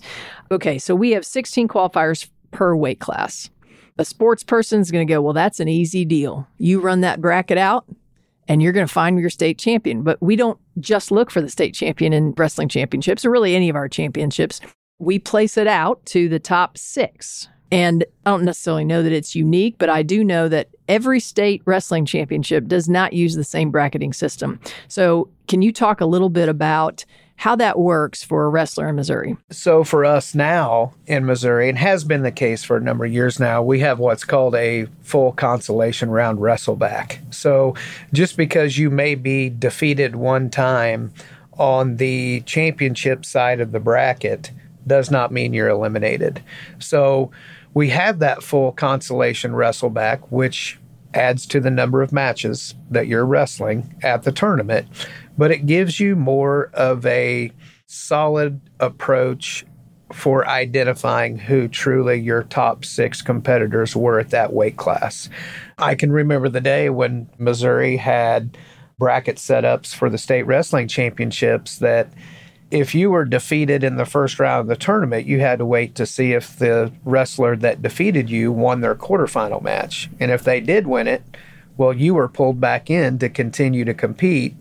Okay, 0.50 0.78
so 0.78 0.96
we 0.96 1.12
have 1.12 1.26
16 1.26 1.68
qualifiers 1.68 2.30
per 2.52 2.76
weight 2.76 3.00
class. 3.00 3.50
A 3.98 4.06
sports 4.06 4.44
person 4.44 4.80
is 4.80 4.92
going 4.92 5.06
to 5.06 5.14
go, 5.14 5.22
well, 5.22 5.34
that's 5.34 5.60
an 5.60 5.68
easy 5.68 6.06
deal. 6.06 6.48
You 6.58 6.80
run 6.80 7.02
that 7.02 7.20
bracket 7.20 7.58
out, 7.58 7.86
and 8.50 8.64
you're 8.64 8.74
going 8.74 8.88
to 8.88 8.92
find 8.92 9.18
your 9.20 9.30
state 9.30 9.60
champion. 9.60 10.02
But 10.02 10.22
we 10.22 10.36
don't 10.36 10.60
just 10.80 11.12
look 11.12 11.32
for 11.32 11.40
the 11.40 11.50
state 11.50 11.76
champion 11.76 12.12
in 12.12 12.34
wrestling 12.36 12.68
championships 12.68 13.24
or 13.24 13.30
really 13.30 13.56
any 13.56 13.70
of 13.70 13.76
our 13.76 13.88
championships. 13.88 14.60
We 14.98 15.20
place 15.20 15.56
it 15.56 15.68
out 15.68 16.06
to 16.08 16.28
the 16.28 16.40
top 16.40 16.78
six. 16.78 17.48
And 17.72 18.04
I 18.26 18.32
don't 18.32 18.44
necessarily 18.44 18.84
know 18.84 19.04
that 19.04 19.12
it's 19.12 19.36
unique, 19.36 19.76
but 19.78 19.90
I 19.90 20.02
do 20.02 20.24
know 20.24 20.48
that 20.50 20.70
every 20.88 21.20
state 21.20 21.62
wrestling 21.66 22.04
championship 22.04 22.68
does 22.68 22.90
not 22.90 23.14
use 23.14 23.36
the 23.36 23.44
same 23.44 23.70
bracketing 23.70 24.12
system. 24.12 24.60
So, 24.88 25.30
can 25.48 25.62
you 25.62 25.72
talk 25.72 26.02
a 26.02 26.08
little 26.08 26.30
bit 26.30 26.50
about 26.50 27.06
how 27.40 27.56
that 27.56 27.80
works 27.80 28.22
for 28.22 28.44
a 28.44 28.50
wrestler 28.50 28.90
in 28.90 28.98
Missouri. 28.98 29.38
So, 29.50 29.86
for 29.86 30.04
us 30.04 30.36
now 30.36 30.94
in 31.08 31.26
Missouri, 31.26 31.70
and 31.70 31.78
has 31.78 32.04
been 32.04 32.22
the 32.22 32.34
case 32.34 32.66
for 32.66 32.76
a 32.76 32.82
number 32.82 33.06
of 33.06 33.14
years 33.14 33.40
now, 33.40 33.64
we 33.64 33.80
have 33.80 33.98
what's 33.98 34.26
called 34.26 34.56
a 34.56 34.88
full 35.04 35.32
consolation 35.32 36.10
round 36.10 36.40
wrestleback. 36.40 37.34
So, 37.34 37.76
just 38.12 38.36
because 38.36 38.78
you 38.78 38.90
may 38.90 39.16
be 39.16 39.50
defeated 39.50 40.18
one 40.18 40.50
time 40.50 41.14
on 41.58 41.96
the 41.96 42.42
championship 42.42 43.24
side 43.24 43.62
of 43.62 43.72
the 43.72 43.80
bracket 43.80 44.52
does 44.86 45.10
not 45.10 45.32
mean 45.32 45.54
you're 45.54 45.70
eliminated. 45.70 46.44
So, 46.80 47.32
we 47.74 47.88
have 47.88 48.20
that 48.20 48.44
full 48.44 48.74
consolation 48.74 49.54
wrestleback, 49.54 50.28
which 50.30 50.78
adds 51.14 51.46
to 51.48 51.60
the 51.60 51.72
number 51.72 52.02
of 52.02 52.12
matches 52.12 52.76
that 52.90 53.08
you're 53.08 53.26
wrestling 53.26 53.96
at 54.04 54.24
the 54.24 54.32
tournament, 54.32 54.88
but 55.38 55.52
it 55.52 55.66
gives 55.66 56.00
you 56.00 56.16
more 56.16 56.70
of 56.74 57.06
a 57.06 57.52
solid 57.88 58.62
approach 58.80 59.66
for 60.14 60.48
identifying 60.48 61.38
who 61.38 61.68
truly 61.68 62.20
your 62.20 62.44
top 62.44 62.84
six 62.84 63.22
competitors 63.22 63.96
were 63.96 64.20
at 64.20 64.32
that 64.32 64.54
weight 64.54 64.78
class. 64.78 65.30
I 65.78 65.96
can 65.96 66.12
remember 66.12 66.50
the 66.50 66.62
day 66.62 66.90
when 66.90 67.30
Missouri 67.38 67.98
had 67.98 68.58
bracket 68.98 69.38
setups 69.38 69.94
for 69.94 70.10
the 70.10 70.18
state 70.18 70.44
wrestling 70.44 70.88
championships 70.88 71.78
that 71.78 72.12
if 72.72 72.94
you 72.94 73.10
were 73.10 73.26
defeated 73.26 73.84
in 73.84 73.96
the 73.96 74.06
first 74.06 74.40
round 74.40 74.62
of 74.62 74.68
the 74.68 74.76
tournament, 74.76 75.26
you 75.26 75.40
had 75.40 75.60
to 75.60 75.66
wait 75.66 75.96
to 75.96 76.06
see 76.06 76.34
if 76.34 76.58
the 76.58 76.92
wrestler 77.04 77.56
that 77.58 77.82
defeated 77.82 78.30
you 78.30 78.52
won 78.52 78.82
their 78.82 78.96
quarterfinal 78.96 79.62
match. 79.62 80.10
And 80.20 80.32
if 80.32 80.44
they 80.44 80.62
did 80.62 80.86
win 80.86 81.08
it, 81.08 81.24
well, 81.78 81.94
you 81.94 82.14
were 82.14 82.28
pulled 82.28 82.60
back 82.60 82.90
in 82.90 83.18
to 83.20 83.30
continue 83.30 83.86
to 83.86 83.94
compete. 83.94 84.56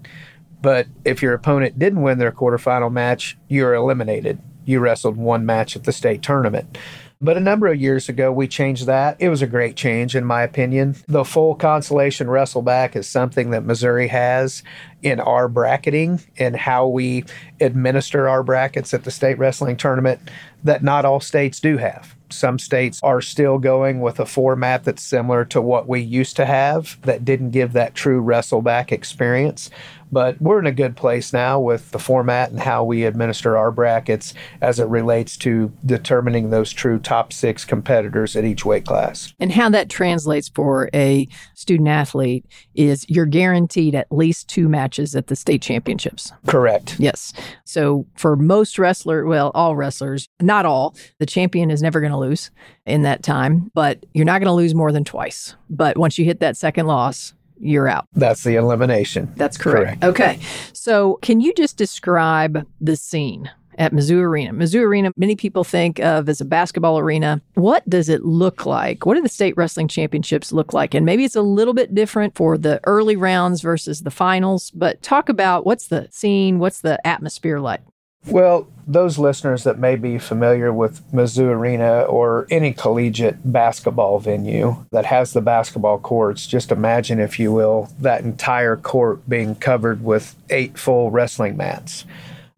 But 0.63 0.87
if 1.05 1.23
your 1.23 1.35
opponent 1.35 1.79
didn't 1.79 2.03
win 2.03 2.19
their 2.19 2.33
quarterfinal 2.33 2.93
match, 2.93 3.37
you're 3.49 3.75
eliminated. 3.75 4.41
You 4.65 4.81
wrestled 4.81 5.17
one 5.17 5.45
match 5.45 5.77
at 5.77 5.85
the 5.85 5.93
state 5.93 6.23
tournament. 6.23 6.79
But 7.21 7.37
a 7.37 7.41
number 7.41 7.67
of 7.67 7.81
years 7.81 8.09
ago, 8.09 8.31
we 8.31 8.47
changed 8.47 8.87
that. 8.87 9.17
It 9.19 9.29
was 9.29 9.43
a 9.43 9.47
great 9.49 9.75
change, 9.75 10.15
in 10.15 10.25
my 10.25 10.43
opinion. 10.43 10.95
The 11.09 11.25
full 11.25 11.57
consolation 11.57 12.29
wrestleback 12.29 12.95
is 12.95 13.09
something 13.09 13.51
that 13.51 13.65
Missouri 13.65 14.07
has 14.07 14.63
in 15.03 15.19
our 15.19 15.49
bracketing 15.49 16.21
and 16.39 16.55
how 16.55 16.87
we 16.87 17.25
administer 17.61 18.29
our 18.29 18.43
brackets 18.43 18.95
at 18.95 19.05
the 19.05 19.11
state 19.11 19.39
wrestling 19.39 19.77
tournament 19.77 20.21
that 20.65 20.83
not 20.83 21.05
all 21.05 21.21
states 21.21 21.61
do 21.61 21.77
have. 21.77 22.15
Some 22.31 22.59
states 22.59 23.01
are 23.03 23.23
still 23.23 23.59
going 23.59 24.01
with 24.01 24.21
a 24.21 24.27
format 24.27 24.85
that's 24.85 25.03
similar 25.03 25.45
to 25.47 25.63
what 25.63 25.89
we 25.89 26.01
used 26.01 26.37
to 26.37 26.45
have 26.45 27.01
that 27.03 27.25
didn't 27.25 27.53
give 27.53 27.73
that 27.73 27.95
true 27.95 28.23
wrestleback 28.23 28.93
experience. 28.93 29.71
But 30.11 30.41
we're 30.41 30.59
in 30.59 30.67
a 30.67 30.73
good 30.73 30.97
place 30.97 31.33
now 31.33 31.61
with 31.61 31.91
the 31.91 31.99
format 31.99 32.51
and 32.51 32.61
how 32.61 32.83
we 32.85 33.05
administer 33.05 33.57
our 33.57 33.71
brackets 33.71 34.35
as 34.61 34.79
it 34.79 34.87
relates 34.89 35.37
to 35.39 35.73
determining 35.85 36.51
those 36.51 36.73
true 36.73 36.99
top 36.99 37.33
six 37.33 37.65
competitors 37.65 38.35
at 38.35 38.45
each 38.45 38.65
weight 38.65 38.87
class. 38.87 39.35
And 39.39 39.53
how 39.53 39.69
that 39.71 39.91
translates 39.91 40.49
for 40.49 40.89
a 40.95 41.29
student 41.55 41.89
athlete 41.89 42.47
is 42.75 43.05
you're 43.09 43.27
guaranteed 43.27 43.95
at 43.95 44.11
least 44.11 44.49
two 44.49 44.69
matches 44.69 45.15
at 45.15 45.27
the 45.27 45.37
state 45.37 45.63
championships. 45.63 46.33
Correct. 46.47 46.97
Yes. 46.99 47.33
So 47.65 48.07
for 48.17 48.37
most 48.37 48.79
wrestler, 48.79 49.25
well, 49.25 49.51
all 49.55 49.77
wrestlers, 49.77 50.29
not 50.41 50.67
all, 50.67 50.95
the 51.19 51.27
champion 51.27 51.71
is 51.71 51.83
never 51.83 52.01
going 52.01 52.13
to 52.13 52.19
lose 52.19 52.51
in 52.87 53.03
that 53.03 53.23
time, 53.23 53.71
but 53.75 54.05
you're 54.15 54.25
not 54.25 54.41
going 54.41 54.47
to 54.47 54.53
lose 54.53 54.75
more 54.75 54.93
than 54.93 55.05
twice. 55.05 55.55
But 55.71 55.97
once 55.97 56.19
you 56.19 56.25
hit 56.25 56.41
that 56.41 56.57
second 56.57 56.87
loss, 56.87 57.35
you're 57.61 57.89
out. 57.89 58.07
That's 58.13 58.45
the 58.45 58.57
elimination. 58.57 59.33
That's 59.37 59.57
correct. 59.57 60.01
correct. 60.01 60.05
Okay. 60.05 60.39
So, 60.73 61.19
can 61.23 61.41
you 61.41 61.53
just 61.55 61.77
describe 61.77 62.67
the 62.81 62.97
scene 62.97 63.51
at 63.79 63.93
Mizzou 63.93 64.21
Arena? 64.21 64.53
Mizzou 64.53 64.83
Arena, 64.83 65.13
many 65.17 65.37
people 65.37 65.65
think 65.65 65.99
of 66.01 66.29
as 66.29 66.41
a 66.41 66.45
basketball 66.45 66.99
arena. 66.99 67.41
What 67.55 67.89
does 67.89 68.09
it 68.09 68.25
look 68.25 68.67
like? 68.67 69.07
What 69.07 69.15
do 69.15 69.23
the 69.23 69.29
state 69.29 69.57
wrestling 69.57 69.89
championships 69.89 70.53
look 70.53 70.73
like? 70.73 70.95
And 70.95 71.07
maybe 71.07 71.25
it's 71.25 71.37
a 71.37 71.43
little 71.43 71.75
bit 71.75 71.95
different 71.95 72.35
for 72.35 72.59
the 72.59 72.81
early 72.85 73.17
rounds 73.17 73.61
versus 73.63 74.03
the 74.03 74.11
finals, 74.11 74.71
but 74.73 75.01
talk 75.03 75.29
about 75.29 75.65
what's 75.65 75.89
the 75.89 76.09
scene, 76.11 76.59
what's 76.59 76.81
the 76.81 77.05
atmosphere 77.07 77.61
like? 77.61 77.81
Well, 78.27 78.67
those 78.87 79.19
listeners 79.19 79.65
that 79.65 79.79
may 79.79 79.97
be 79.97 80.19
familiar 80.19 80.73
with 80.73 81.01
Mizzou 81.13 81.51
Arena 81.51 82.03
or 82.03 82.47
any 82.51 82.73
collegiate 82.73 83.37
basketball 83.45 84.19
venue 84.19 84.85
that 84.91 85.07
has 85.07 85.33
the 85.33 85.41
basketball 85.41 85.99
courts, 85.99 86.47
just 86.47 86.73
imagine, 86.73 87.21
if 87.21 87.39
you 87.39 87.53
will, 87.53 87.89
that 88.01 88.25
entire 88.25 88.77
court 88.77 89.27
being 89.29 89.55
covered 89.55 90.03
with 90.05 90.35
eight 90.51 90.79
full 90.79 91.11
wrestling 91.11 91.57
mats. 91.57 92.05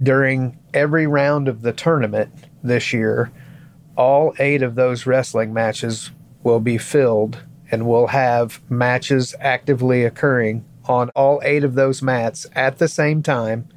During 0.02 0.58
every 0.72 1.06
round 1.06 1.48
of 1.48 1.62
the 1.62 1.72
tournament 1.72 2.32
this 2.62 2.92
year, 2.92 3.30
all 3.96 4.32
eight 4.38 4.62
of 4.62 4.74
those 4.74 5.06
wrestling 5.06 5.52
matches 5.52 6.10
will 6.42 6.60
be 6.60 6.78
filled 6.78 7.42
and 7.70 7.86
we'll 7.86 8.08
have 8.08 8.60
matches 8.70 9.34
actively 9.40 10.04
occurring 10.04 10.64
on 10.86 11.10
all 11.10 11.40
eight 11.44 11.64
of 11.64 11.74
those 11.74 12.02
mats 12.02 12.46
at 12.54 12.78
the 12.78 12.88
same 12.88 13.22
time 13.22 13.68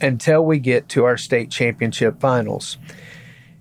until 0.00 0.44
we 0.44 0.58
get 0.58 0.88
to 0.88 1.04
our 1.04 1.16
state 1.16 1.50
championship 1.50 2.20
finals. 2.20 2.78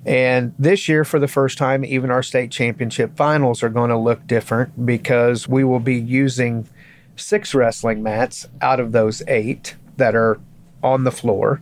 And 0.06 0.54
this 0.58 0.88
year, 0.90 1.04
for 1.04 1.20
the 1.20 1.28
first 1.28 1.58
time, 1.58 1.86
even 1.86 2.10
our 2.10 2.24
state 2.24 2.50
championship 2.50 3.16
finals 3.16 3.62
are 3.62 3.70
going 3.70 3.90
to 3.90 3.98
look 3.98 4.26
different 4.26 4.86
because 4.86 5.48
we 5.48 5.64
will 5.64 5.80
be 5.80 5.96
using 5.96 6.68
six 7.16 7.54
wrestling 7.54 8.02
mats 8.02 8.48
out 8.62 8.80
of 8.80 8.94
those 8.94 9.22
eight 9.28 9.76
that 9.98 10.16
are 10.16 10.40
on 10.84 11.04
the 11.04 11.12
floor 11.12 11.62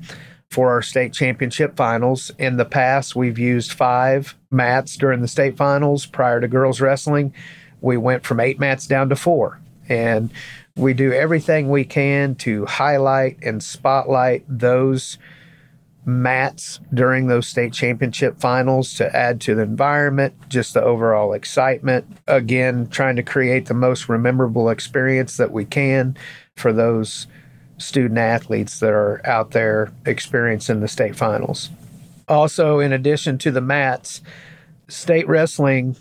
for 0.49 0.71
our 0.71 0.81
state 0.81 1.13
championship 1.13 1.75
finals. 1.75 2.31
In 2.39 2.57
the 2.57 2.65
past, 2.65 3.15
we've 3.15 3.38
used 3.38 3.71
five 3.71 4.35
mats 4.51 4.95
during 4.97 5.21
the 5.21 5.27
state 5.27 5.57
finals 5.57 6.05
prior 6.05 6.41
to 6.41 6.47
girls 6.47 6.81
wrestling. 6.81 7.33
We 7.81 7.97
went 7.97 8.25
from 8.25 8.39
eight 8.39 8.59
mats 8.59 8.88
down 8.88 9.09
to 9.09 9.15
four. 9.15 9.59
And 9.88 10.31
we 10.75 10.93
do 10.93 11.11
everything 11.11 11.69
we 11.69 11.83
can 11.83 12.35
to 12.35 12.65
highlight 12.65 13.38
and 13.43 13.61
spotlight 13.61 14.45
those 14.47 15.17
mats 16.05 16.79
during 16.93 17.27
those 17.27 17.47
state 17.47 17.73
championship 17.73 18.39
finals 18.39 18.93
to 18.95 19.15
add 19.15 19.41
to 19.41 19.55
the 19.55 19.61
environment, 19.61 20.33
just 20.49 20.73
the 20.73 20.81
overall 20.81 21.33
excitement. 21.33 22.05
Again, 22.27 22.88
trying 22.88 23.15
to 23.17 23.23
create 23.23 23.65
the 23.67 23.73
most 23.73 24.09
memorable 24.09 24.69
experience 24.69 25.38
that 25.38 25.51
we 25.51 25.65
can 25.65 26.17
for 26.55 26.73
those 26.73 27.27
student 27.79 28.19
athletes 28.19 28.79
that 28.79 28.91
are 28.91 29.21
out 29.25 29.51
there 29.51 29.91
experiencing 30.05 30.81
the 30.81 30.88
state 30.88 31.15
finals. 31.15 31.69
Also, 32.27 32.79
in 32.79 32.93
addition 32.93 33.38
to 33.39 33.51
the 33.51 33.62
mats, 33.62 34.21
state 34.88 35.27
wrestling 35.27 35.95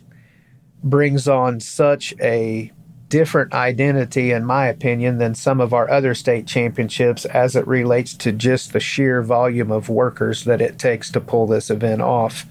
brings 0.85 1.27
on 1.27 1.61
such 1.61 2.15
a 2.21 2.71
different 3.09 3.55
identity, 3.55 4.33
in 4.33 4.45
my 4.45 4.67
opinion, 4.67 5.19
than 5.19 5.35
some 5.35 5.61
of 5.61 5.73
our 5.73 5.91
other 5.91 6.15
state 6.15 6.47
championships 6.47 7.25
as 7.25 7.57
it 7.57 7.67
relates 7.67 8.15
to 8.15 8.33
just 8.33 8.73
the 8.73 8.81
sheer 8.81 9.23
volume 9.23 9.71
of 9.71 9.89
workers 9.89 10.45
that 10.45 10.61
it 10.61 10.79
takes 10.79 11.11
to 11.11 11.21
pull 11.21 11.47
this 11.47 11.71
event 11.71 12.03
off. 12.03 12.45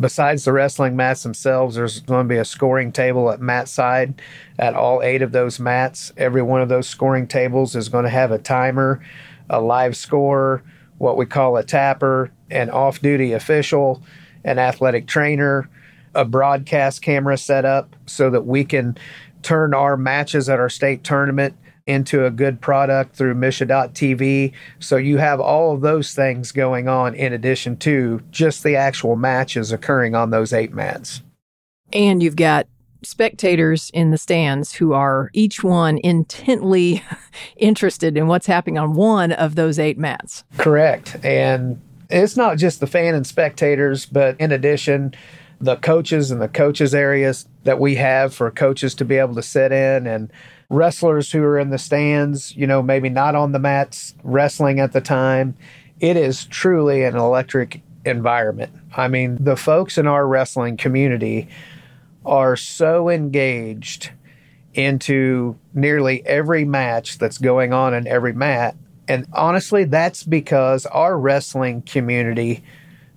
Besides 0.00 0.44
the 0.44 0.52
wrestling 0.52 0.94
mats 0.94 1.24
themselves, 1.24 1.74
there's 1.74 1.98
going 1.98 2.28
to 2.28 2.32
be 2.32 2.38
a 2.38 2.44
scoring 2.44 2.92
table 2.92 3.32
at 3.32 3.40
mat 3.40 3.66
side 3.66 4.22
at 4.56 4.74
all 4.74 5.02
eight 5.02 5.22
of 5.22 5.32
those 5.32 5.58
mats. 5.58 6.12
Every 6.16 6.40
one 6.40 6.62
of 6.62 6.68
those 6.68 6.88
scoring 6.88 7.26
tables 7.26 7.74
is 7.74 7.88
going 7.88 8.04
to 8.04 8.10
have 8.10 8.30
a 8.30 8.38
timer, 8.38 9.02
a 9.50 9.60
live 9.60 9.96
score, 9.96 10.62
what 10.98 11.16
we 11.16 11.26
call 11.26 11.56
a 11.56 11.64
tapper, 11.64 12.30
an 12.48 12.70
off 12.70 13.00
duty 13.00 13.32
official, 13.32 14.00
an 14.44 14.60
athletic 14.60 15.08
trainer, 15.08 15.68
a 16.14 16.24
broadcast 16.24 17.02
camera 17.02 17.36
set 17.36 17.64
up 17.64 17.96
so 18.06 18.30
that 18.30 18.46
we 18.46 18.62
can 18.62 18.96
turn 19.42 19.74
our 19.74 19.96
matches 19.96 20.48
at 20.48 20.60
our 20.60 20.70
state 20.70 21.02
tournament 21.02 21.56
into 21.88 22.26
a 22.26 22.30
good 22.30 22.60
product 22.60 23.16
through 23.16 23.34
MSHSAA.tv. 23.34 24.52
So 24.78 24.96
you 24.96 25.16
have 25.16 25.40
all 25.40 25.74
of 25.74 25.80
those 25.80 26.14
things 26.14 26.52
going 26.52 26.86
on 26.86 27.14
in 27.14 27.32
addition 27.32 27.78
to 27.78 28.20
just 28.30 28.62
the 28.62 28.76
actual 28.76 29.16
matches 29.16 29.72
occurring 29.72 30.14
on 30.14 30.30
those 30.30 30.52
eight 30.52 30.72
mats. 30.72 31.22
And 31.92 32.22
you've 32.22 32.36
got 32.36 32.66
spectators 33.02 33.90
in 33.94 34.10
the 34.10 34.18
stands 34.18 34.74
who 34.74 34.92
are 34.92 35.30
each 35.32 35.64
one 35.64 35.98
intently 36.04 37.02
interested 37.56 38.16
in 38.16 38.26
what's 38.26 38.46
happening 38.46 38.76
on 38.76 38.94
one 38.94 39.32
of 39.32 39.54
those 39.54 39.78
eight 39.78 39.96
mats. 39.96 40.44
Correct. 40.58 41.16
And 41.24 41.80
it's 42.10 42.36
not 42.36 42.58
just 42.58 42.80
the 42.80 42.86
fan 42.86 43.14
and 43.14 43.26
spectators, 43.26 44.04
but 44.04 44.38
in 44.38 44.52
addition, 44.52 45.14
the 45.60 45.76
coaches 45.76 46.30
and 46.30 46.40
the 46.40 46.48
coaches 46.48 46.94
areas 46.94 47.46
that 47.64 47.80
we 47.80 47.94
have 47.94 48.34
for 48.34 48.50
coaches 48.50 48.94
to 48.96 49.04
be 49.04 49.16
able 49.16 49.34
to 49.34 49.42
sit 49.42 49.72
in 49.72 50.06
and 50.06 50.30
wrestlers 50.70 51.32
who 51.32 51.42
are 51.42 51.58
in 51.58 51.70
the 51.70 51.78
stands, 51.78 52.54
you 52.56 52.66
know, 52.66 52.82
maybe 52.82 53.08
not 53.08 53.34
on 53.34 53.52
the 53.52 53.58
mats 53.58 54.14
wrestling 54.22 54.80
at 54.80 54.92
the 54.92 55.00
time. 55.00 55.56
It 56.00 56.16
is 56.16 56.46
truly 56.46 57.04
an 57.04 57.16
electric 57.16 57.80
environment. 58.04 58.72
I 58.96 59.08
mean, 59.08 59.38
the 59.42 59.56
folks 59.56 59.98
in 59.98 60.06
our 60.06 60.26
wrestling 60.26 60.76
community 60.76 61.48
are 62.24 62.56
so 62.56 63.08
engaged 63.08 64.10
into 64.74 65.58
nearly 65.74 66.24
every 66.26 66.64
match 66.64 67.18
that's 67.18 67.38
going 67.38 67.72
on 67.72 67.94
in 67.94 68.06
every 68.06 68.32
mat 68.32 68.76
And 69.08 69.26
honestly, 69.32 69.84
that's 69.84 70.22
because 70.22 70.86
our 70.86 71.18
wrestling 71.18 71.82
community 71.82 72.62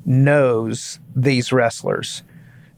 knows 0.05 0.99
these 1.15 1.51
wrestlers. 1.51 2.23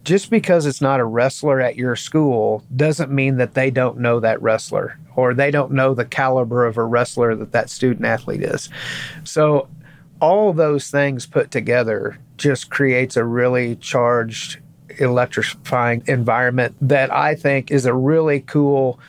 Just 0.03 0.29
because 0.29 0.65
it's 0.65 0.81
not 0.81 0.99
a 0.99 1.05
wrestler 1.05 1.61
at 1.61 1.77
your 1.77 1.95
school 1.95 2.63
doesn't 2.75 3.09
mean 3.09 3.37
that 3.37 3.53
they 3.53 3.71
don't 3.71 3.99
know 3.99 4.19
that 4.19 4.41
wrestler 4.41 4.99
or 5.15 5.33
they 5.33 5.49
don't 5.49 5.71
know 5.71 5.93
the 5.93 6.05
caliber 6.05 6.65
of 6.65 6.77
a 6.77 6.83
wrestler 6.83 7.35
that 7.35 7.53
that 7.53 7.69
student 7.69 8.05
athlete 8.05 8.43
is. 8.43 8.69
So, 9.23 9.69
all 10.19 10.53
those 10.53 10.89
things 10.89 11.25
put 11.25 11.51
together 11.51 12.17
just 12.37 12.69
creates 12.69 13.17
a 13.17 13.25
really 13.25 13.75
charged, 13.77 14.59
electrifying 14.99 16.03
environment 16.07 16.75
that 16.81 17.11
I 17.13 17.35
think 17.35 17.71
is 17.71 17.85
a 17.85 17.93
really 17.93 18.39
cool 18.41 18.99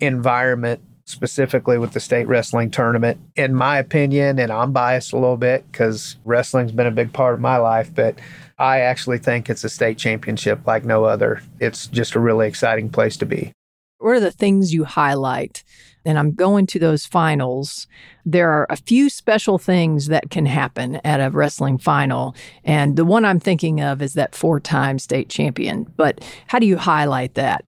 environment 0.00 0.80
specifically 1.08 1.78
with 1.78 1.92
the 1.92 2.00
state 2.00 2.26
wrestling 2.28 2.70
tournament. 2.70 3.18
In 3.36 3.54
my 3.54 3.78
opinion, 3.78 4.38
and 4.38 4.52
I'm 4.52 4.72
biased 4.72 5.12
a 5.12 5.18
little 5.18 5.36
bit 5.36 5.70
because 5.70 6.16
wrestling's 6.24 6.72
been 6.72 6.86
a 6.86 6.92
big 6.92 7.12
part 7.12 7.34
of 7.34 7.40
my 7.40 7.56
life, 7.56 7.92
but 7.94 8.18
I 8.58 8.80
actually 8.80 9.18
think 9.18 9.48
it's 9.48 9.64
a 9.64 9.68
state 9.68 9.98
championship 9.98 10.66
like 10.66 10.84
no 10.84 11.04
other. 11.04 11.42
It's 11.60 11.86
just 11.86 12.14
a 12.14 12.20
really 12.20 12.46
exciting 12.46 12.90
place 12.90 13.16
to 13.18 13.26
be. 13.26 13.52
What 13.98 14.16
are 14.16 14.20
the 14.20 14.30
things 14.30 14.72
you 14.72 14.84
highlight? 14.84 15.64
And 16.04 16.18
I'm 16.18 16.32
going 16.32 16.66
to 16.68 16.78
those 16.78 17.04
finals. 17.04 17.86
There 18.24 18.50
are 18.50 18.66
a 18.70 18.76
few 18.76 19.10
special 19.10 19.58
things 19.58 20.06
that 20.06 20.30
can 20.30 20.46
happen 20.46 20.96
at 21.04 21.20
a 21.20 21.30
wrestling 21.30 21.78
final. 21.78 22.34
And 22.64 22.96
the 22.96 23.04
one 23.04 23.24
I'm 23.24 23.40
thinking 23.40 23.80
of 23.80 24.00
is 24.00 24.14
that 24.14 24.34
four 24.34 24.60
time 24.60 24.98
state 24.98 25.28
champion. 25.28 25.92
But 25.96 26.24
how 26.46 26.58
do 26.58 26.66
you 26.66 26.76
highlight 26.76 27.34
that? 27.34 27.64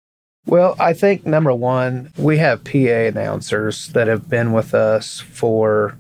Well, 0.47 0.75
I 0.81 0.95
think 0.95 1.27
number 1.27 1.53
one, 1.53 2.13
we 2.17 2.39
have 2.39 2.65
PA 2.65 2.79
announcers 3.09 3.89
that 3.89 4.09
have 4.09 4.29
been 4.29 4.53
with 4.53 4.75
us 4.75 5.21
for 5.21 5.97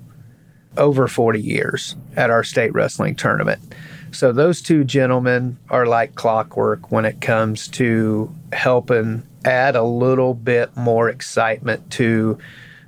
over 0.76 1.06
40 1.06 1.40
years 1.40 1.97
at 2.16 2.30
our 2.30 2.42
state 2.42 2.73
wrestling 2.73 3.16
tournament. 3.16 3.75
So 4.12 4.32
those 4.32 4.61
two 4.61 4.82
gentlemen 4.85 5.59
are 5.68 5.87
like 5.87 6.14
clockwork 6.14 6.90
when 6.90 7.04
it 7.04 7.20
comes 7.20 7.68
to 7.68 8.35
helping 8.52 9.23
add 9.44 9.76
a 9.76 9.82
little 9.82 10.35
bit 10.35 10.76
more 10.76 11.09
excitement 11.09 11.90
to 11.92 12.38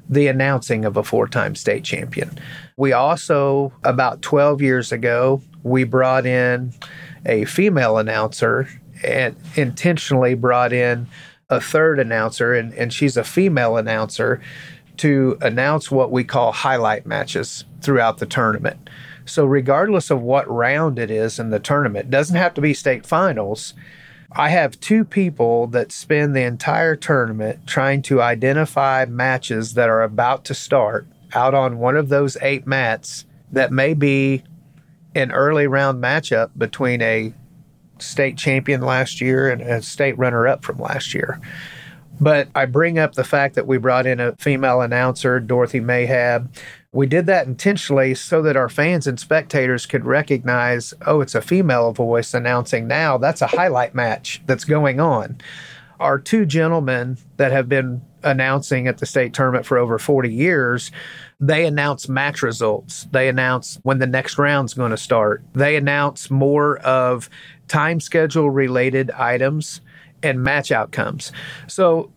the 0.09 0.27
announcing 0.27 0.85
of 0.85 0.97
a 0.97 1.05
four-time 1.05 1.55
state 1.55 1.85
champion. 1.85 2.39
We 2.77 2.93
also 2.93 3.73
about 3.85 4.21
12 4.23 4.61
years 4.61 4.91
ago, 4.91 5.43
we 5.63 5.85
brought 5.85 6.27
in 6.27 6.73
a 7.25 7.45
female 7.45 7.99
announcer 7.99 8.69
and 9.05 9.37
intentionally 9.57 10.35
brought 10.35 10.73
in 10.73 11.07
a 11.53 11.61
third 11.61 12.01
announcer, 12.01 12.55
and, 12.55 12.73
and 12.75 12.93
she's 12.93 13.17
a 13.17 13.25
female 13.25 13.77
announcer 13.77 14.41
to 14.97 15.39
announce 15.41 15.91
what 15.91 16.11
we 16.11 16.25
call 16.25 16.53
highlight 16.53 17.07
matches 17.07 17.65
throughout 17.81 18.19
the 18.19 18.27
tournament. 18.27 18.89
So, 19.25 19.45
regardless 19.45 20.11
of 20.11 20.21
what 20.21 20.51
round 20.51 20.99
it 20.99 21.11
is 21.11 21.39
in 21.39 21.51
the 21.51 21.61
tournament, 21.61 22.11
doesn't 22.11 22.37
have 22.37 22.55
to 22.55 22.61
be 22.61 22.75
state 22.75 23.07
finals. 23.07 23.75
I 24.33 24.49
have 24.49 24.81
two 24.81 25.05
people 25.05 25.67
that 25.69 25.93
spend 25.93 26.35
the 26.35 26.43
entire 26.43 26.97
tournament 26.97 27.67
trying 27.67 28.01
to 28.03 28.23
identify 28.23 29.05
matches 29.05 29.75
that 29.75 29.91
are 29.91 30.03
about 30.03 30.45
to 30.47 30.55
start 30.55 31.07
out 31.35 31.55
on 31.55 31.79
one 31.79 31.97
of 31.97 32.09
those 32.09 32.37
eight 32.41 32.67
mats 32.67 33.27
that 33.53 33.71
may 33.71 33.93
be 33.93 34.43
an 35.15 35.31
early 35.31 35.67
round 35.67 36.03
matchup 36.03 36.51
between 36.57 37.03
a 37.03 37.35
state 38.03 38.37
champion 38.37 38.81
last 38.81 39.21
year 39.21 39.51
and 39.51 39.63
a 39.63 39.83
state 39.83 40.19
runner 40.19 40.47
up 40.47 40.65
from 40.65 40.79
last 40.79 41.15
year. 41.15 41.41
But 42.21 42.49
I 42.55 42.67
bring 42.67 42.99
up 42.99 43.15
the 43.15 43.25
fact 43.25 43.55
that 43.55 43.67
we 43.67 43.79
brought 43.79 44.07
in 44.07 44.21
a 44.21 44.37
female 44.37 44.81
announcer, 44.81 45.41
Dorothy 45.41 45.81
Mayhab. 45.81 46.49
We 46.93 47.07
did 47.07 47.27
that 47.27 47.47
intentionally 47.47 48.15
so 48.15 48.43
that 48.43 48.57
our 48.57 48.69
fans 48.69 49.07
and 49.07 49.19
spectators 49.19 49.87
could 49.87 50.05
recognize, 50.05 50.93
oh, 51.07 51.21
it's 51.21 51.35
a 51.35 51.41
female 51.41 51.93
voice 51.93 52.35
announcing 52.35 52.87
now. 52.87 53.17
That's 53.19 53.43
a 53.43 53.47
highlight 53.47 53.95
match 53.95 54.43
that's 54.47 54.65
going 54.65 55.01
on. 55.01 55.39
Our 55.99 56.19
two 56.19 56.45
gentlemen 56.45 57.17
that 57.39 57.51
have 57.51 57.69
been 57.69 58.03
announcing 58.23 58.87
at 58.87 58.99
the 58.99 59.07
state 59.07 59.35
tournament 59.35 59.67
for 59.67 59.79
over 59.79 59.99
40 59.99 60.33
years, 60.33 60.91
they 61.41 61.67
announce 61.67 62.09
match 62.09 62.43
results. 62.43 63.09
They 63.11 63.29
announce 63.29 63.79
when 63.83 63.99
the 63.99 64.07
next 64.07 64.39
round's 64.39 64.75
going 64.75 64.91
to 64.91 64.97
start. 64.97 65.43
They 65.55 65.77
announce 65.77 66.31
more 66.31 66.79
of 66.79 67.29
time 67.73 68.01
schedule 68.01 68.51
related 68.51 69.11
items 69.13 69.81
and 70.23 70.43
match 70.43 70.71
outcomes. 70.71 71.33
So 71.69 72.13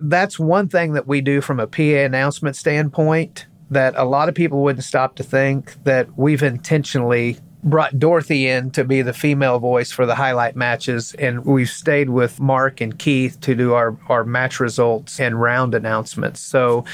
that's 0.00 0.38
one 0.38 0.66
thing 0.66 0.94
that 0.94 1.06
we 1.06 1.20
do 1.20 1.42
from 1.42 1.60
a 1.60 1.66
PA 1.66 1.82
announcement 1.82 2.56
standpoint 2.56 3.46
that 3.68 3.94
a 3.96 4.04
lot 4.04 4.30
of 4.30 4.34
people 4.34 4.62
wouldn't 4.62 4.84
stop 4.84 5.16
to 5.16 5.22
think 5.22 5.74
that 5.84 6.16
we've 6.16 6.42
intentionally 6.42 7.38
brought 7.62 7.98
Dorothy 7.98 8.48
in 8.48 8.70
to 8.70 8.82
be 8.82 9.02
the 9.02 9.12
female 9.12 9.58
voice 9.58 9.92
for 9.92 10.06
the 10.06 10.14
highlight 10.14 10.56
matches, 10.56 11.14
and 11.18 11.44
we've 11.44 11.68
stayed 11.68 12.08
with 12.08 12.40
Mark 12.40 12.80
and 12.80 12.98
Keith 12.98 13.38
to 13.40 13.54
do 13.54 13.74
our, 13.74 13.98
our 14.08 14.24
match 14.24 14.58
results 14.58 15.20
and 15.20 15.38
round 15.38 15.74
announcements. 15.74 16.40
So 16.40 16.84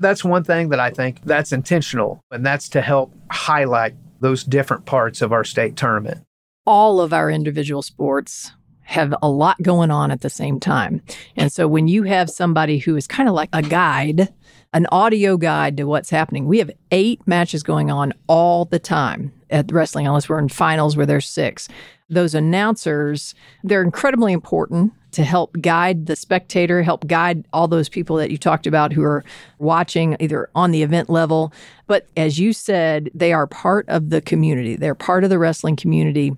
that's 0.00 0.24
one 0.24 0.42
thing 0.42 0.70
that 0.70 0.80
I 0.80 0.90
think 0.90 1.20
that's 1.22 1.52
intentional, 1.52 2.20
and 2.32 2.44
that's 2.44 2.68
to 2.70 2.80
help 2.80 3.14
highlight 3.30 3.94
those 4.20 4.42
different 4.42 4.86
parts 4.86 5.22
of 5.22 5.32
our 5.32 5.44
state 5.44 5.76
tournament 5.76 6.24
all 6.66 7.00
of 7.00 7.12
our 7.12 7.30
individual 7.30 7.82
sports 7.82 8.52
have 8.82 9.14
a 9.22 9.28
lot 9.28 9.56
going 9.62 9.90
on 9.90 10.10
at 10.10 10.20
the 10.20 10.30
same 10.30 10.58
time. 10.58 11.00
And 11.36 11.52
so 11.52 11.68
when 11.68 11.86
you 11.86 12.02
have 12.02 12.28
somebody 12.28 12.78
who 12.78 12.96
is 12.96 13.06
kind 13.06 13.28
of 13.28 13.34
like 13.34 13.48
a 13.52 13.62
guide, 13.62 14.32
an 14.72 14.86
audio 14.90 15.36
guide 15.36 15.76
to 15.76 15.84
what's 15.84 16.10
happening, 16.10 16.46
we 16.46 16.58
have 16.58 16.72
eight 16.90 17.20
matches 17.26 17.62
going 17.62 17.90
on 17.90 18.12
all 18.26 18.64
the 18.64 18.80
time 18.80 19.32
at 19.48 19.70
wrestling, 19.70 20.06
unless 20.06 20.28
we're 20.28 20.40
in 20.40 20.48
finals 20.48 20.96
where 20.96 21.06
there's 21.06 21.28
six. 21.28 21.68
Those 22.08 22.34
announcers, 22.34 23.34
they're 23.62 23.82
incredibly 23.82 24.32
important 24.32 24.92
to 25.12 25.24
help 25.24 25.60
guide 25.60 26.06
the 26.06 26.16
spectator, 26.16 26.82
help 26.82 27.06
guide 27.06 27.46
all 27.52 27.68
those 27.68 27.88
people 27.88 28.16
that 28.16 28.30
you 28.30 28.38
talked 28.38 28.66
about 28.66 28.92
who 28.92 29.02
are 29.02 29.24
watching 29.58 30.16
either 30.20 30.48
on 30.54 30.70
the 30.70 30.82
event 30.82 31.10
level. 31.10 31.52
But 31.86 32.06
as 32.16 32.38
you 32.38 32.52
said, 32.52 33.10
they 33.14 33.32
are 33.32 33.46
part 33.46 33.88
of 33.88 34.10
the 34.10 34.20
community, 34.20 34.76
they're 34.76 34.94
part 34.94 35.24
of 35.24 35.30
the 35.30 35.38
wrestling 35.38 35.76
community. 35.76 36.32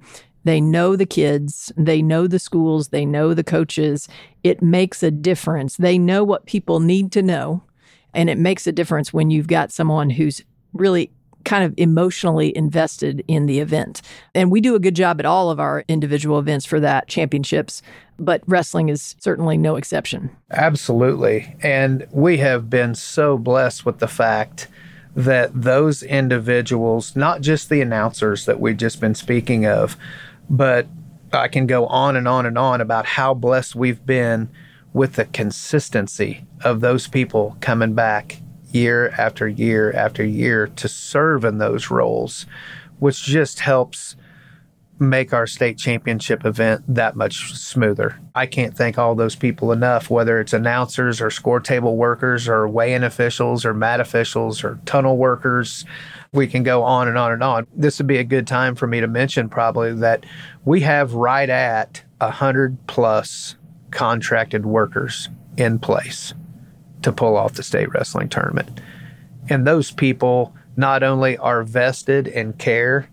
They 0.44 0.60
know 0.60 0.96
the 0.96 1.06
kids, 1.06 1.72
they 1.76 2.02
know 2.02 2.26
the 2.26 2.40
schools, 2.40 2.88
they 2.88 3.06
know 3.06 3.32
the 3.32 3.44
coaches. 3.44 4.08
It 4.42 4.60
makes 4.60 5.02
a 5.02 5.10
difference. 5.12 5.76
They 5.76 5.98
know 5.98 6.24
what 6.24 6.46
people 6.46 6.80
need 6.80 7.12
to 7.12 7.22
know. 7.22 7.62
And 8.12 8.28
it 8.28 8.38
makes 8.38 8.66
a 8.66 8.72
difference 8.72 9.12
when 9.12 9.30
you've 9.30 9.46
got 9.46 9.70
someone 9.70 10.10
who's 10.10 10.42
really 10.72 11.12
kind 11.44 11.64
of 11.64 11.74
emotionally 11.76 12.56
invested 12.56 13.24
in 13.28 13.46
the 13.46 13.60
event. 13.60 14.02
And 14.34 14.50
we 14.50 14.60
do 14.60 14.74
a 14.74 14.80
good 14.80 14.96
job 14.96 15.20
at 15.20 15.26
all 15.26 15.50
of 15.50 15.60
our 15.60 15.84
individual 15.88 16.38
events 16.38 16.64
for 16.64 16.80
that 16.80 17.08
championships, 17.08 17.82
but 18.18 18.42
wrestling 18.46 18.88
is 18.88 19.16
certainly 19.18 19.56
no 19.56 19.76
exception. 19.76 20.30
Absolutely. 20.50 21.56
And 21.62 22.06
we 22.12 22.38
have 22.38 22.70
been 22.70 22.94
so 22.94 23.38
blessed 23.38 23.84
with 23.84 23.98
the 23.98 24.08
fact 24.08 24.68
that 25.14 25.50
those 25.60 26.02
individuals, 26.02 27.14
not 27.16 27.40
just 27.40 27.68
the 27.68 27.80
announcers 27.80 28.46
that 28.46 28.60
we've 28.60 28.76
just 28.76 29.00
been 29.00 29.14
speaking 29.14 29.66
of, 29.66 29.96
but 30.48 30.86
I 31.32 31.48
can 31.48 31.66
go 31.66 31.86
on 31.86 32.16
and 32.16 32.28
on 32.28 32.46
and 32.46 32.58
on 32.58 32.80
about 32.80 33.06
how 33.06 33.34
blessed 33.34 33.74
we've 33.74 34.04
been 34.04 34.48
with 34.92 35.14
the 35.14 35.24
consistency 35.24 36.44
of 36.62 36.80
those 36.80 37.08
people 37.08 37.56
coming 37.60 37.94
back 37.94 38.41
year 38.74 39.10
after 39.18 39.48
year 39.48 39.92
after 39.92 40.24
year 40.24 40.66
to 40.66 40.88
serve 40.88 41.44
in 41.44 41.58
those 41.58 41.90
roles, 41.90 42.46
which 42.98 43.22
just 43.22 43.60
helps 43.60 44.16
make 45.02 45.32
our 45.32 45.46
state 45.46 45.76
championship 45.76 46.46
event 46.46 46.82
that 46.86 47.16
much 47.16 47.52
smoother. 47.54 48.18
I 48.34 48.46
can't 48.46 48.76
thank 48.76 48.98
all 48.98 49.14
those 49.14 49.34
people 49.34 49.72
enough, 49.72 50.08
whether 50.08 50.40
it's 50.40 50.52
announcers 50.52 51.20
or 51.20 51.30
score 51.30 51.60
table 51.60 51.96
workers 51.96 52.48
or 52.48 52.68
weigh 52.68 52.94
in 52.94 53.02
officials 53.02 53.64
or 53.64 53.74
mat 53.74 54.00
officials 54.00 54.62
or 54.62 54.78
tunnel 54.86 55.16
workers. 55.16 55.84
We 56.32 56.46
can 56.46 56.62
go 56.62 56.82
on 56.82 57.08
and 57.08 57.18
on 57.18 57.32
and 57.32 57.42
on. 57.42 57.66
This 57.74 57.98
would 57.98 58.06
be 58.06 58.18
a 58.18 58.24
good 58.24 58.46
time 58.46 58.74
for 58.74 58.86
me 58.86 59.00
to 59.00 59.08
mention 59.08 59.48
probably 59.48 59.92
that 59.94 60.24
we 60.64 60.80
have 60.80 61.14
right 61.14 61.50
at 61.50 62.02
100 62.18 62.86
plus 62.86 63.56
contracted 63.90 64.64
workers 64.64 65.28
in 65.56 65.78
place 65.78 66.32
to 67.02 67.12
pull 67.12 67.36
off 67.36 67.54
the 67.54 67.62
state 67.62 67.92
wrestling 67.92 68.28
tournament. 68.28 68.80
And 69.48 69.66
those 69.66 69.90
people 69.90 70.54
not 70.76 71.02
only 71.02 71.36
are 71.38 71.62
vested 71.62 72.28
and 72.28 72.58
care 72.58 73.08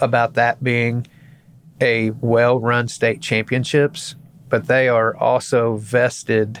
about 0.00 0.34
that 0.34 0.62
being 0.62 1.06
a 1.80 2.10
well 2.10 2.58
run 2.58 2.88
state 2.88 3.20
championships, 3.20 4.14
but 4.48 4.66
they 4.66 4.88
are 4.88 5.16
also 5.16 5.76
vested 5.76 6.60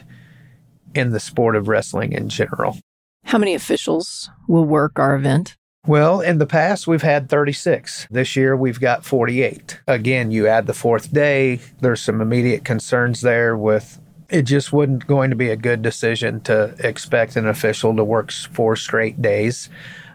in 0.94 1.10
the 1.10 1.20
sport 1.20 1.56
of 1.56 1.68
wrestling 1.68 2.12
in 2.12 2.28
general. 2.28 2.78
How 3.24 3.38
many 3.38 3.54
officials 3.54 4.30
will 4.48 4.64
work 4.64 4.98
our 4.98 5.16
event? 5.16 5.56
Well, 5.86 6.20
in 6.20 6.38
the 6.38 6.46
past, 6.46 6.86
we've 6.86 7.02
had 7.02 7.28
36. 7.28 8.06
This 8.10 8.36
year, 8.36 8.56
we've 8.56 8.80
got 8.80 9.04
48. 9.04 9.80
Again, 9.86 10.30
you 10.30 10.46
add 10.46 10.66
the 10.66 10.72
fourth 10.72 11.12
day, 11.12 11.60
there's 11.80 12.00
some 12.00 12.22
immediate 12.22 12.64
concerns 12.64 13.20
there 13.20 13.54
with 13.56 14.00
it 14.28 14.42
just 14.42 14.72
wasn't 14.72 15.06
going 15.06 15.30
to 15.30 15.36
be 15.36 15.50
a 15.50 15.56
good 15.56 15.82
decision 15.82 16.40
to 16.42 16.74
expect 16.78 17.36
an 17.36 17.46
official 17.46 17.94
to 17.96 18.04
work 18.04 18.32
four 18.32 18.76
straight 18.76 19.20
days. 19.20 19.68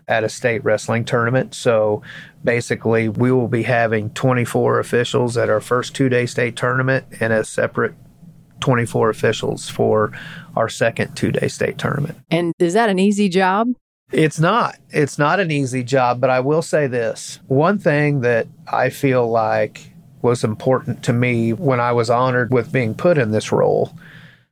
at 0.08 0.24
a 0.24 0.30
state 0.30 0.64
wrestling 0.64 1.06
tournament. 1.06 1.54
So 1.54 2.02
basically, 2.44 3.10
we 3.10 3.32
will 3.32 3.48
be 3.48 3.62
having 3.62 4.10
24 4.10 4.80
officials 4.80 5.38
at 5.38 5.50
our 5.50 5.62
first 5.62 5.94
two 5.96 6.10
day 6.10 6.26
state 6.26 6.56
tournament 6.56 7.06
and 7.20 7.32
a 7.32 7.44
separate 7.44 7.94
24 8.60 9.12
officials 9.12 9.70
for 9.70 10.12
our 10.56 10.68
second 10.68 11.16
two 11.16 11.32
day 11.32 11.48
state 11.48 11.78
tournament. 11.78 12.18
And 12.32 12.54
is 12.58 12.74
that 12.74 12.90
an 12.90 12.98
easy 12.98 13.30
job? 13.30 13.74
It's 14.12 14.40
not. 14.40 14.78
It's 14.90 15.20
not 15.20 15.40
an 15.40 15.52
easy 15.52 15.84
job, 15.84 16.20
but 16.20 16.32
I 16.32 16.40
will 16.40 16.64
say 16.64 16.88
this. 16.88 17.40
One 17.48 17.78
thing 17.78 18.22
that 18.22 18.48
I 18.68 18.90
feel 18.90 19.30
like 19.30 19.94
was 20.22 20.44
important 20.44 21.04
to 21.04 21.14
me 21.14 21.54
when 21.54 21.80
I 21.80 21.92
was 21.92 22.10
honored 22.10 22.52
with 22.52 22.72
being 22.72 22.94
put 22.94 23.18
in 23.18 23.32
this 23.32 23.52
role, 23.52 23.94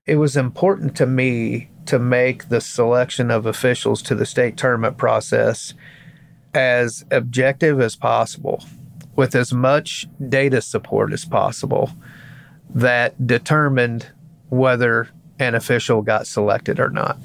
it 0.06 0.16
was 0.16 0.38
important 0.38 0.96
to 0.98 1.06
me 1.06 1.70
to 1.86 2.00
make 2.00 2.50
the 2.50 2.62
selection 2.62 3.32
of 3.32 3.46
officials 3.46 4.02
to 4.04 4.16
the 4.16 4.26
state 4.26 4.58
tournament 4.58 4.98
process 4.98 5.74
as 6.54 7.06
objective 7.12 7.80
as 7.80 7.96
possible 7.96 8.64
with 9.16 9.36
as 9.36 9.52
much 9.52 10.08
data 10.30 10.62
support 10.62 11.12
as 11.12 11.26
possible 11.26 11.92
that 12.70 13.28
determined 13.28 14.08
whether 14.50 15.10
an 15.40 15.56
official 15.56 16.02
got 16.02 16.26
selected 16.26 16.80
or 16.80 16.90
not. 16.90 17.18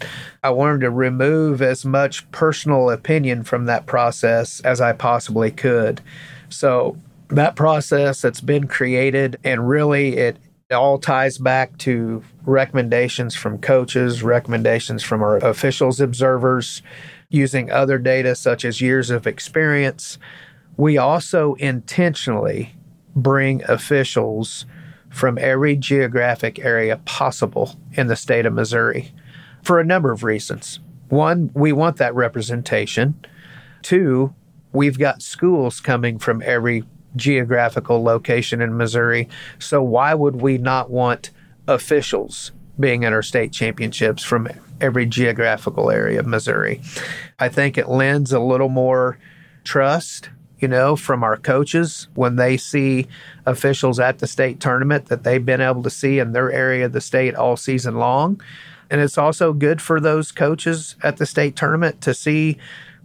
I 0.42 0.50
wanted 0.50 0.80
to 0.80 0.90
remove 0.90 1.62
as 1.62 1.84
much 1.84 2.30
personal 2.30 2.90
opinion 2.90 3.44
from 3.44 3.66
that 3.66 3.86
process 3.86 4.60
as 4.60 4.80
I 4.80 4.92
possibly 4.92 5.50
could. 5.50 6.00
So, 6.48 6.96
that 7.28 7.56
process 7.56 8.20
that's 8.20 8.40
been 8.40 8.66
created, 8.66 9.38
and 9.44 9.68
really 9.68 10.16
it 10.16 10.38
all 10.70 10.98
ties 10.98 11.38
back 11.38 11.76
to 11.78 12.22
recommendations 12.44 13.34
from 13.34 13.58
coaches, 13.58 14.22
recommendations 14.22 15.02
from 15.02 15.22
our 15.22 15.36
officials, 15.38 16.00
observers, 16.00 16.82
using 17.28 17.70
other 17.70 17.98
data 17.98 18.34
such 18.34 18.64
as 18.64 18.80
years 18.80 19.10
of 19.10 19.26
experience. 19.26 20.18
We 20.76 20.98
also 20.98 21.54
intentionally 21.54 22.74
bring 23.14 23.62
officials 23.64 24.66
from 25.10 25.36
every 25.38 25.76
geographic 25.76 26.58
area 26.58 26.96
possible 27.04 27.78
in 27.92 28.06
the 28.06 28.16
state 28.16 28.46
of 28.46 28.54
Missouri 28.54 29.12
for 29.62 29.78
a 29.78 29.84
number 29.84 30.10
of 30.10 30.24
reasons. 30.24 30.80
One, 31.08 31.50
we 31.54 31.72
want 31.72 31.98
that 31.98 32.14
representation. 32.14 33.22
Two, 33.82 34.34
we've 34.72 34.98
got 34.98 35.20
schools 35.20 35.80
coming 35.80 36.18
from 36.18 36.42
every 36.44 36.84
geographical 37.16 38.02
location 38.02 38.60
in 38.60 38.76
Missouri. 38.76 39.28
So 39.58 39.82
why 39.82 40.14
would 40.14 40.40
we 40.40 40.58
not 40.58 40.90
want 40.90 41.30
officials 41.68 42.52
being 42.80 43.02
in 43.02 43.12
our 43.12 43.22
state 43.22 43.52
championships 43.52 44.22
from 44.22 44.48
every 44.80 45.06
geographical 45.06 45.90
area 45.90 46.20
of 46.20 46.26
Missouri? 46.26 46.80
I 47.38 47.48
think 47.48 47.76
it 47.76 47.88
lends 47.88 48.32
a 48.32 48.40
little 48.40 48.68
more 48.68 49.18
trust, 49.64 50.30
you 50.58 50.68
know, 50.68 50.96
from 50.96 51.22
our 51.22 51.36
coaches 51.36 52.08
when 52.14 52.36
they 52.36 52.56
see 52.56 53.06
officials 53.46 54.00
at 54.00 54.18
the 54.18 54.26
state 54.26 54.60
tournament 54.60 55.06
that 55.06 55.24
they've 55.24 55.44
been 55.44 55.60
able 55.60 55.82
to 55.82 55.90
see 55.90 56.18
in 56.18 56.32
their 56.32 56.50
area 56.50 56.86
of 56.86 56.92
the 56.92 57.00
state 57.00 57.34
all 57.34 57.56
season 57.56 57.96
long. 57.96 58.40
And 58.90 59.00
it's 59.00 59.18
also 59.18 59.52
good 59.52 59.80
for 59.80 60.00
those 60.00 60.32
coaches 60.32 60.96
at 61.02 61.16
the 61.16 61.26
state 61.26 61.56
tournament 61.56 62.00
to 62.02 62.12
see 62.12 62.58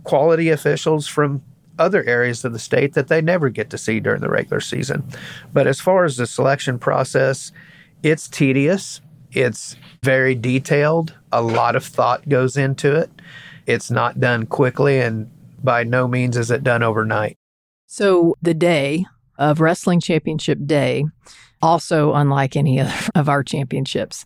quality 0.03 0.49
officials 0.49 1.07
from 1.07 1.41
other 1.79 2.03
areas 2.03 2.43
of 2.43 2.53
the 2.53 2.59
state 2.59 2.93
that 2.93 3.07
they 3.07 3.21
never 3.21 3.49
get 3.49 3.69
to 3.69 3.77
see 3.77 3.99
during 3.99 4.21
the 4.21 4.29
regular 4.29 4.59
season. 4.59 5.03
But 5.53 5.67
as 5.67 5.79
far 5.79 6.05
as 6.05 6.17
the 6.17 6.27
selection 6.27 6.79
process, 6.79 7.51
it's 8.03 8.27
tedious, 8.27 9.01
it's 9.31 9.75
very 10.03 10.35
detailed, 10.35 11.15
a 11.31 11.41
lot 11.41 11.75
of 11.75 11.85
thought 11.85 12.27
goes 12.29 12.57
into 12.57 12.95
it. 12.95 13.09
It's 13.65 13.91
not 13.91 14.19
done 14.19 14.45
quickly, 14.45 14.99
and 14.99 15.29
by 15.63 15.83
no 15.83 16.07
means 16.07 16.37
is 16.37 16.51
it 16.51 16.63
done 16.63 16.83
overnight. 16.83 17.37
So, 17.85 18.35
the 18.41 18.53
day 18.53 19.05
of 19.37 19.59
Wrestling 19.59 19.99
Championship 19.99 20.59
Day, 20.65 21.05
also 21.61 22.13
unlike 22.13 22.55
any 22.55 22.79
other 22.81 22.93
of 23.15 23.29
our 23.29 23.43
championships, 23.43 24.25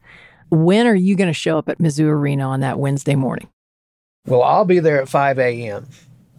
when 0.49 0.85
are 0.85 0.95
you 0.95 1.15
going 1.15 1.29
to 1.29 1.33
show 1.33 1.57
up 1.57 1.69
at 1.69 1.79
Mizzou 1.79 2.05
Arena 2.05 2.47
on 2.47 2.59
that 2.59 2.77
Wednesday 2.77 3.15
morning? 3.15 3.49
Well, 4.27 4.43
I'll 4.43 4.65
be 4.65 4.79
there 4.79 5.01
at 5.01 5.09
5 5.09 5.39
a.m 5.39 5.87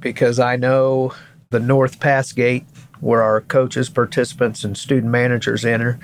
because 0.03 0.39
I 0.39 0.57
know 0.57 1.15
the 1.51 1.61
North 1.61 2.01
Pass 2.01 2.33
Gate, 2.33 2.67
where 3.01 3.23
our 3.23 3.41
coaches, 3.41 3.89
participants, 3.89 4.65
and 4.65 4.77
student 4.77 5.11
managers 5.11 5.65
enter, 5.65 5.99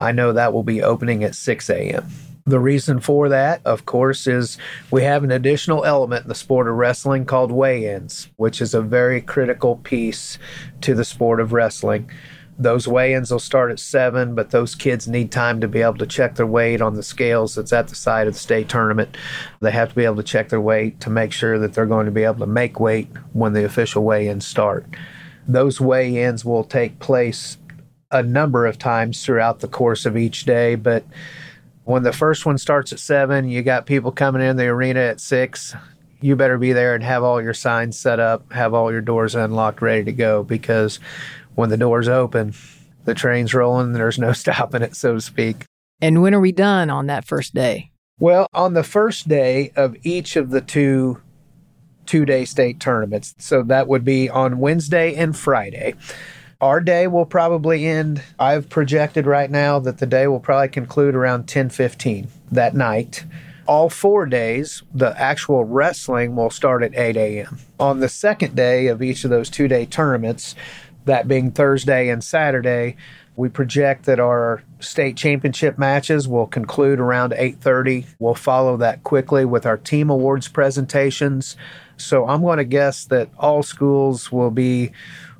I 0.00 0.12
know 0.12 0.32
that 0.32 0.52
will 0.52 0.62
be 0.62 0.82
opening 0.82 1.24
at 1.24 1.34
6 1.34 1.70
a.m. 1.70 2.06
The 2.44 2.60
reason 2.60 3.00
for 3.00 3.28
that, 3.28 3.60
of 3.64 3.86
course, 3.86 4.28
is 4.28 4.56
we 4.90 5.02
have 5.02 5.24
an 5.24 5.32
additional 5.32 5.84
element 5.84 6.24
in 6.24 6.28
the 6.28 6.34
sport 6.34 6.68
of 6.68 6.76
wrestling 6.76 7.24
called 7.24 7.50
weigh 7.50 7.92
ins, 7.92 8.28
which 8.36 8.60
is 8.60 8.72
a 8.72 8.82
very 8.82 9.20
critical 9.20 9.76
piece 9.76 10.38
to 10.82 10.94
the 10.94 11.04
sport 11.04 11.40
of 11.40 11.52
wrestling. 11.52 12.08
Those 12.58 12.88
weigh 12.88 13.12
ins 13.12 13.30
will 13.30 13.38
start 13.38 13.70
at 13.70 13.78
seven, 13.78 14.34
but 14.34 14.50
those 14.50 14.74
kids 14.74 15.06
need 15.06 15.30
time 15.30 15.60
to 15.60 15.68
be 15.68 15.82
able 15.82 15.98
to 15.98 16.06
check 16.06 16.36
their 16.36 16.46
weight 16.46 16.80
on 16.80 16.94
the 16.94 17.02
scales 17.02 17.54
that's 17.54 17.72
at 17.72 17.88
the 17.88 17.94
site 17.94 18.26
of 18.26 18.32
the 18.32 18.40
state 18.40 18.68
tournament. 18.68 19.16
They 19.60 19.72
have 19.72 19.90
to 19.90 19.94
be 19.94 20.04
able 20.04 20.16
to 20.16 20.22
check 20.22 20.48
their 20.48 20.60
weight 20.60 20.98
to 21.00 21.10
make 21.10 21.32
sure 21.32 21.58
that 21.58 21.74
they're 21.74 21.84
going 21.84 22.06
to 22.06 22.12
be 22.12 22.24
able 22.24 22.38
to 22.38 22.46
make 22.46 22.80
weight 22.80 23.08
when 23.34 23.52
the 23.52 23.64
official 23.64 24.04
weigh 24.04 24.28
ins 24.28 24.46
start. 24.46 24.86
Those 25.46 25.80
weigh 25.80 26.22
ins 26.22 26.44
will 26.44 26.64
take 26.64 26.98
place 26.98 27.58
a 28.10 28.22
number 28.22 28.64
of 28.64 28.78
times 28.78 29.24
throughout 29.24 29.60
the 29.60 29.68
course 29.68 30.06
of 30.06 30.16
each 30.16 30.44
day, 30.44 30.76
but 30.76 31.04
when 31.84 32.02
the 32.02 32.12
first 32.12 32.46
one 32.46 32.58
starts 32.58 32.92
at 32.92 32.98
seven, 32.98 33.48
you 33.48 33.62
got 33.62 33.86
people 33.86 34.10
coming 34.10 34.42
in 34.42 34.56
the 34.56 34.66
arena 34.66 35.00
at 35.00 35.20
six. 35.20 35.74
You 36.20 36.34
better 36.34 36.58
be 36.58 36.72
there 36.72 36.94
and 36.94 37.04
have 37.04 37.22
all 37.22 37.40
your 37.40 37.54
signs 37.54 37.98
set 37.98 38.18
up, 38.18 38.52
have 38.52 38.74
all 38.74 38.90
your 38.90 39.02
doors 39.02 39.34
unlocked, 39.34 39.82
ready 39.82 40.02
to 40.04 40.12
go 40.12 40.42
because 40.42 40.98
when 41.56 41.70
the 41.70 41.76
doors 41.76 42.08
open, 42.08 42.54
the 43.04 43.14
train's 43.14 43.52
rolling, 43.52 43.92
there's 43.92 44.18
no 44.18 44.32
stopping 44.32 44.82
it, 44.82 44.94
so 44.94 45.14
to 45.14 45.20
speak. 45.20 45.64
And 46.00 46.22
when 46.22 46.34
are 46.34 46.40
we 46.40 46.52
done 46.52 46.90
on 46.90 47.06
that 47.06 47.24
first 47.24 47.54
day? 47.54 47.90
Well, 48.20 48.46
on 48.54 48.74
the 48.74 48.84
first 48.84 49.28
day 49.28 49.72
of 49.76 49.96
each 50.04 50.36
of 50.36 50.50
the 50.50 50.60
two 50.60 51.20
two 52.06 52.24
day 52.24 52.44
state 52.44 52.78
tournaments, 52.78 53.34
so 53.38 53.62
that 53.64 53.88
would 53.88 54.04
be 54.04 54.30
on 54.30 54.58
Wednesday 54.58 55.14
and 55.16 55.36
Friday. 55.36 55.94
Our 56.60 56.80
day 56.80 57.06
will 57.08 57.26
probably 57.26 57.84
end. 57.84 58.22
I've 58.38 58.70
projected 58.70 59.26
right 59.26 59.50
now 59.50 59.78
that 59.80 59.98
the 59.98 60.06
day 60.06 60.26
will 60.26 60.40
probably 60.40 60.68
conclude 60.68 61.14
around 61.14 61.46
10:15 61.46 62.28
that 62.52 62.74
night. 62.74 63.24
All 63.66 63.90
four 63.90 64.26
days, 64.26 64.82
the 64.94 65.20
actual 65.20 65.64
wrestling 65.64 66.36
will 66.36 66.50
start 66.50 66.82
at 66.84 66.96
8 66.96 67.16
a.m. 67.16 67.58
On 67.80 67.98
the 68.00 68.08
second 68.08 68.54
day 68.54 68.86
of 68.86 69.02
each 69.02 69.24
of 69.24 69.30
those 69.30 69.50
two 69.50 69.68
day 69.68 69.84
tournaments, 69.84 70.54
that 71.06 71.26
being 71.26 71.50
Thursday 71.50 72.08
and 72.08 72.22
Saturday. 72.22 72.96
We 73.36 73.48
project 73.48 74.06
that 74.06 74.20
our 74.20 74.62
state 74.80 75.16
championship 75.16 75.78
matches 75.78 76.28
will 76.28 76.46
conclude 76.46 77.00
around 77.00 77.32
8:30. 77.32 78.06
We'll 78.18 78.34
follow 78.34 78.76
that 78.78 79.02
quickly 79.02 79.44
with 79.44 79.66
our 79.66 79.76
team 79.76 80.10
awards 80.10 80.48
presentations. 80.48 81.56
So 81.96 82.26
I'm 82.26 82.42
going 82.42 82.58
to 82.58 82.64
guess 82.64 83.04
that 83.06 83.30
all 83.38 83.62
schools 83.62 84.30
will 84.30 84.50
be 84.50 84.92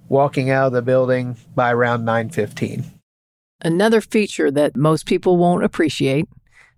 walking 0.08 0.50
out 0.50 0.68
of 0.68 0.72
the 0.72 0.82
building 0.82 1.36
by 1.54 1.72
around 1.72 2.04
9:15. 2.04 2.84
Another 3.62 4.00
feature 4.00 4.50
that 4.50 4.76
most 4.76 5.06
people 5.06 5.38
won't 5.38 5.64
appreciate, 5.64 6.28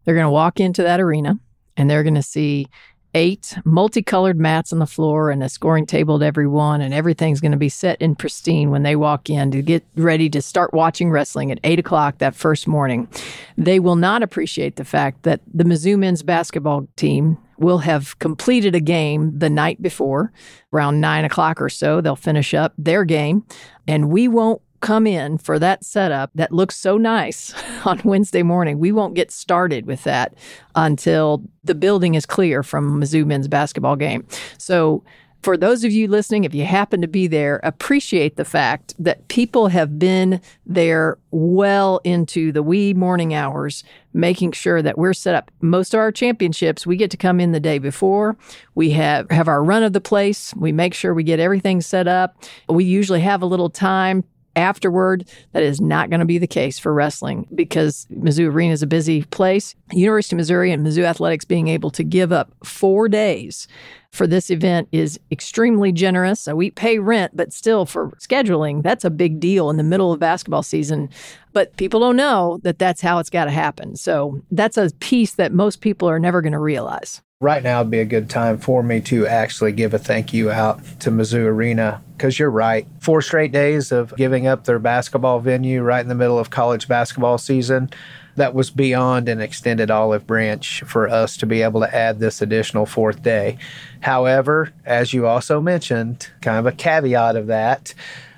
they're 0.04 0.14
going 0.14 0.24
to 0.24 0.30
walk 0.30 0.60
into 0.60 0.82
that 0.82 1.00
arena 1.00 1.38
and 1.76 1.90
they're 1.90 2.04
going 2.04 2.14
to 2.14 2.22
see 2.22 2.68
eight 3.14 3.56
multicolored 3.64 4.38
mats 4.38 4.72
on 4.72 4.78
the 4.78 4.86
floor 4.86 5.30
and 5.30 5.42
a 5.42 5.48
scoring 5.48 5.86
table 5.86 6.18
to 6.18 6.24
everyone, 6.24 6.80
and 6.80 6.92
everything's 6.92 7.40
going 7.40 7.52
to 7.52 7.58
be 7.58 7.68
set 7.68 8.00
in 8.00 8.14
pristine 8.14 8.70
when 8.70 8.82
they 8.82 8.96
walk 8.96 9.30
in 9.30 9.50
to 9.50 9.62
get 9.62 9.84
ready 9.96 10.28
to 10.30 10.42
start 10.42 10.74
watching 10.74 11.10
wrestling 11.10 11.50
at 11.50 11.60
eight 11.64 11.78
o'clock 11.78 12.18
that 12.18 12.34
first 12.34 12.68
morning. 12.68 13.08
They 13.56 13.80
will 13.80 13.96
not 13.96 14.22
appreciate 14.22 14.76
the 14.76 14.84
fact 14.84 15.22
that 15.22 15.40
the 15.52 15.64
Mizzou 15.64 15.98
men's 15.98 16.22
basketball 16.22 16.86
team 16.96 17.38
will 17.58 17.78
have 17.78 18.18
completed 18.20 18.74
a 18.74 18.80
game 18.80 19.36
the 19.36 19.50
night 19.50 19.82
before, 19.82 20.32
around 20.72 21.00
nine 21.00 21.24
o'clock 21.24 21.60
or 21.60 21.68
so. 21.68 22.00
They'll 22.00 22.14
finish 22.14 22.54
up 22.54 22.72
their 22.78 23.04
game, 23.04 23.44
and 23.86 24.10
we 24.10 24.28
won't 24.28 24.62
come 24.80 25.06
in 25.06 25.38
for 25.38 25.58
that 25.58 25.84
setup 25.84 26.30
that 26.34 26.52
looks 26.52 26.76
so 26.76 26.96
nice 26.96 27.54
on 27.84 28.00
Wednesday 28.04 28.42
morning. 28.42 28.78
We 28.78 28.92
won't 28.92 29.14
get 29.14 29.30
started 29.30 29.86
with 29.86 30.04
that 30.04 30.34
until 30.74 31.42
the 31.64 31.74
building 31.74 32.14
is 32.14 32.26
clear 32.26 32.62
from 32.62 33.00
Mizzou 33.00 33.26
men's 33.26 33.48
basketball 33.48 33.96
game. 33.96 34.26
So 34.58 35.02
for 35.42 35.56
those 35.56 35.84
of 35.84 35.92
you 35.92 36.08
listening, 36.08 36.44
if 36.44 36.54
you 36.54 36.64
happen 36.64 37.00
to 37.00 37.06
be 37.06 37.28
there, 37.28 37.60
appreciate 37.62 38.36
the 38.36 38.44
fact 38.44 38.94
that 38.98 39.28
people 39.28 39.68
have 39.68 39.98
been 39.98 40.40
there 40.66 41.16
well 41.30 42.00
into 42.02 42.50
the 42.50 42.62
wee 42.62 42.92
morning 42.92 43.34
hours, 43.34 43.84
making 44.12 44.52
sure 44.52 44.82
that 44.82 44.98
we're 44.98 45.14
set 45.14 45.36
up. 45.36 45.52
Most 45.60 45.94
of 45.94 46.00
our 46.00 46.10
championships, 46.10 46.86
we 46.86 46.96
get 46.96 47.10
to 47.12 47.16
come 47.16 47.38
in 47.38 47.52
the 47.52 47.60
day 47.60 47.78
before. 47.78 48.36
We 48.74 48.90
have, 48.90 49.30
have 49.30 49.46
our 49.46 49.62
run 49.62 49.84
of 49.84 49.92
the 49.92 50.00
place. 50.00 50.52
We 50.56 50.72
make 50.72 50.92
sure 50.92 51.14
we 51.14 51.22
get 51.22 51.38
everything 51.38 51.82
set 51.82 52.08
up. 52.08 52.42
We 52.68 52.84
usually 52.84 53.20
have 53.20 53.40
a 53.40 53.46
little 53.46 53.70
time 53.70 54.24
afterward. 54.58 55.28
That 55.52 55.62
is 55.62 55.80
not 55.80 56.10
going 56.10 56.20
to 56.20 56.26
be 56.26 56.38
the 56.38 56.46
case 56.46 56.78
for 56.78 56.92
wrestling 56.92 57.46
because 57.54 58.06
Mizzou 58.12 58.52
Arena 58.52 58.72
is 58.72 58.82
a 58.82 58.86
busy 58.86 59.22
place. 59.24 59.74
University 59.92 60.36
of 60.36 60.38
Missouri 60.38 60.72
and 60.72 60.86
Mizzou 60.86 61.04
Athletics 61.04 61.44
being 61.44 61.68
able 61.68 61.90
to 61.90 62.04
give 62.04 62.32
up 62.32 62.52
four 62.64 63.08
days 63.08 63.68
for 64.10 64.26
this 64.26 64.50
event 64.50 64.88
is 64.90 65.20
extremely 65.30 65.92
generous. 65.92 66.40
So 66.40 66.56
we 66.56 66.70
pay 66.70 66.98
rent, 66.98 67.36
but 67.36 67.52
still 67.52 67.86
for 67.86 68.10
scheduling, 68.12 68.82
that's 68.82 69.04
a 69.04 69.10
big 69.10 69.38
deal 69.38 69.70
in 69.70 69.76
the 69.76 69.82
middle 69.82 70.12
of 70.12 70.20
basketball 70.20 70.62
season. 70.62 71.10
But 71.52 71.76
people 71.76 72.00
don't 72.00 72.16
know 72.16 72.58
that 72.62 72.78
that's 72.78 73.00
how 73.00 73.18
it's 73.18 73.30
got 73.30 73.44
to 73.44 73.50
happen. 73.50 73.96
So 73.96 74.40
that's 74.50 74.76
a 74.76 74.90
piece 75.00 75.34
that 75.34 75.52
most 75.52 75.80
people 75.80 76.08
are 76.08 76.18
never 76.18 76.40
going 76.40 76.52
to 76.52 76.58
realize 76.58 77.22
right 77.40 77.62
now 77.62 77.80
would 77.80 77.90
be 77.90 78.00
a 78.00 78.04
good 78.04 78.28
time 78.28 78.58
for 78.58 78.82
me 78.82 79.00
to 79.00 79.24
actually 79.24 79.70
give 79.70 79.94
a 79.94 79.98
thank 79.98 80.32
you 80.32 80.50
out 80.50 80.82
to 80.98 81.08
Mizzou 81.08 81.44
Arena 81.44 82.02
because 82.16 82.36
you're 82.36 82.50
right. 82.50 82.84
Four 82.98 83.22
straight 83.22 83.52
days 83.52 83.92
of 83.92 84.12
giving 84.16 84.48
up 84.48 84.64
their 84.64 84.80
basketball 84.80 85.38
venue 85.38 85.82
right 85.82 86.00
in 86.00 86.08
the 86.08 86.16
middle 86.16 86.36
of 86.36 86.50
college 86.50 86.88
basketball 86.88 87.38
season. 87.38 87.90
That 88.34 88.54
was 88.54 88.70
beyond 88.70 89.28
an 89.28 89.40
extended 89.40 89.88
olive 89.88 90.26
branch 90.26 90.82
for 90.84 91.08
us 91.08 91.36
to 91.36 91.46
be 91.46 91.62
able 91.62 91.80
to 91.80 91.94
add 91.94 92.18
this 92.18 92.42
additional 92.42 92.86
fourth 92.86 93.22
day. 93.22 93.56
However, 94.00 94.72
as 94.84 95.12
you 95.12 95.28
also 95.28 95.60
mentioned, 95.60 96.28
kind 96.40 96.58
of 96.58 96.66
a 96.66 96.72
caveat 96.72 97.36
of 97.36 97.46
that, 97.46 97.94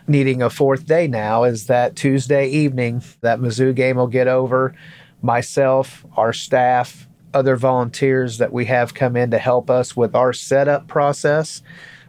needing 0.09 0.43
a 0.43 0.51
fourth 0.51 0.85
day 0.85 1.07
now 1.07 1.45
is 1.45 1.69
that 1.69 1.97
Tuesday 1.97 2.49
evening, 2.49 3.03
that 3.23 3.41
Mizzou 3.41 3.75
game 3.75 3.97
will 3.97 4.09
get 4.09 4.29
over. 4.29 4.75
Myself, 5.23 6.05
our 6.19 6.35
staff, 6.35 7.07
other 7.33 7.57
volunteers 7.57 8.39
that 8.39 8.53
we 8.53 8.67
have 8.67 8.95
come 8.95 9.17
in 9.17 9.31
to 9.31 9.39
help 9.39 9.71
us 9.71 9.97
with 9.97 10.15
our 10.15 10.33
setup 10.33 10.87
process. 10.89 11.63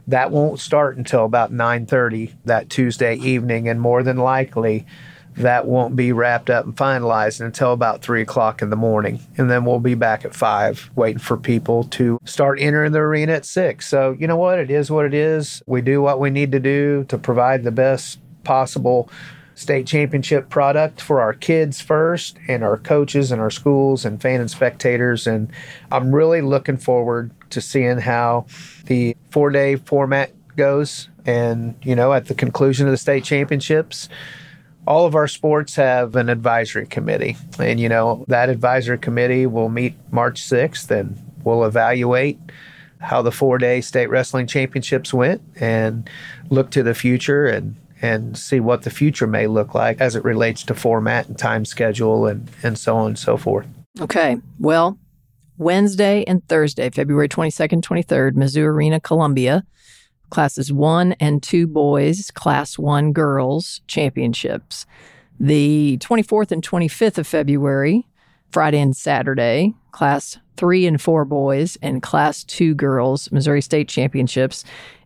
That 0.08 0.32
won't 0.32 0.60
start 0.60 0.98
until 0.98 1.26
about 1.26 1.54
9.30 1.54 2.34
that 2.46 2.70
tuesday 2.70 3.16
evening 3.16 3.68
and 3.68 3.80
more 3.80 4.04
than 4.04 4.18
likely 4.18 4.86
that 5.38 5.66
won't 5.66 5.96
be 5.96 6.12
wrapped 6.12 6.50
up 6.50 6.66
and 6.66 6.76
finalized 6.76 7.40
until 7.40 7.72
about 7.72 8.02
3 8.02 8.22
o'clock 8.22 8.62
in 8.62 8.70
the 8.70 8.76
morning. 8.76 9.20
And 9.38 9.50
then 9.50 9.64
we'll 9.64 9.80
be 9.80 9.96
back 9.96 10.26
at 10.26 10.36
5 10.36 10.92
waiting 10.96 11.20
for 11.20 11.38
people 11.38 11.86
to 11.86 12.20
start 12.26 12.60
entering 12.60 12.92
the 12.92 13.00
arena 13.00 13.34
at 13.34 13.46
6 13.46 13.86
so 13.88 14.16
you 14.20 14.28
know 14.28 14.38
what? 14.38 14.60
It 14.60 14.70
is 14.70 14.92
what 14.92 15.06
it 15.06 15.14
is. 15.14 15.64
We 15.66 15.82
do 15.82 16.02
what 16.02 16.20
we 16.20 16.30
need 16.30 16.52
to 16.52 16.60
do 16.60 17.06
to 17.06 17.18
provide 17.18 17.64
the 17.64 17.72
best 17.72 18.20
possible 18.44 19.10
state 19.56 19.86
championship 19.86 20.50
product 20.50 21.02
for 21.02 21.22
our 21.22 21.34
kids 21.34 21.82
first 21.82 22.38
and 22.48 22.64
our 22.64 22.78
coaches 22.78 23.32
and 23.32 23.42
our 23.42 23.52
schools 23.52 24.06
and 24.06 24.22
fan 24.22 24.40
and 24.40 24.50
spectators. 24.50 25.28
And 25.28 25.52
I'm 25.92 26.14
really 26.14 26.42
looking 26.42 26.78
forward 26.78 27.32
to 27.52 27.62
seeing 27.62 28.00
how 28.00 28.46
the 28.86 29.16
four 29.30 29.50
day 29.50 29.76
format 29.76 30.32
goes. 30.56 31.10
And, 31.26 31.76
you 31.84 31.96
know, 31.96 32.14
at 32.14 32.26
the 32.26 32.34
conclusion 32.34 32.88
of 32.88 32.92
the 32.92 32.98
state 32.98 33.24
championships, 33.24 34.10
all 34.88 35.06
of 35.06 35.16
our 35.16 35.28
sports 35.28 35.76
have 35.76 36.16
an 36.16 36.30
advisory 36.30 36.88
committee. 36.88 37.38
And, 37.60 37.80
you 37.80 37.90
know, 37.90 38.26
that 38.28 38.50
advisory 38.50 38.98
committee 38.98 39.46
will 39.46 39.70
meet 39.70 39.96
March 40.12 40.42
6th 40.42 40.90
and 40.90 41.22
we'll 41.44 41.64
evaluate 41.64 42.40
how 43.00 43.22
the 43.22 43.32
four 43.32 43.58
day 43.58 43.82
state 43.82 44.08
wrestling 44.08 44.48
championships 44.48 45.14
went 45.14 45.42
and 45.60 46.10
look 46.50 46.72
to 46.72 46.84
the 46.84 46.94
future 46.94 47.48
and 47.48 47.76
and 48.02 48.38
see 48.38 48.60
what 48.60 48.84
the 48.84 48.90
future 48.90 49.28
may 49.28 49.48
look 49.48 49.74
like 49.76 50.02
as 50.02 50.16
it 50.16 50.24
relates 50.24 50.64
to 50.64 50.74
format 50.74 51.28
and 51.28 51.38
time 51.38 51.66
schedule 51.66 52.26
and, 52.26 52.50
and 52.64 52.78
so 52.78 52.98
on 52.98 53.08
and 53.08 53.20
so 53.20 53.38
forth. 53.38 53.68
Okay. 54.00 54.38
Well, 54.60 54.98
Wednesday 55.58 56.24
and 56.26 56.48
Thursday, 56.48 56.90
February 56.90 57.30
22nd, 57.30 57.82
23rd, 57.82 58.32
Mizzou 58.32 58.64
Arena, 58.64 59.00
Columbia, 59.00 59.64
classes 60.32 60.74
one 60.74 61.14
and 61.20 61.44
two 61.44 61.68
boys, 61.68 62.32
class 62.32 62.80
one 62.80 63.14
girls 63.14 63.82
championships. 63.88 64.86
The 65.40 65.98
24th 66.00 66.52
and 66.52 66.64
25th 66.64 67.20
of 67.20 67.28
February, 67.28 68.08
Friday 68.52 68.80
and 68.80 68.96
Saturday, 68.96 69.74
class 69.92 70.38
three 70.58 70.86
and 70.86 71.02
four 71.02 71.26
boys 71.26 71.78
and 71.82 72.02
class 72.02 72.44
two 72.44 72.74
girls, 72.74 73.32
Missouri 73.32 73.62
State 73.62 73.88
Championships. 73.88 74.64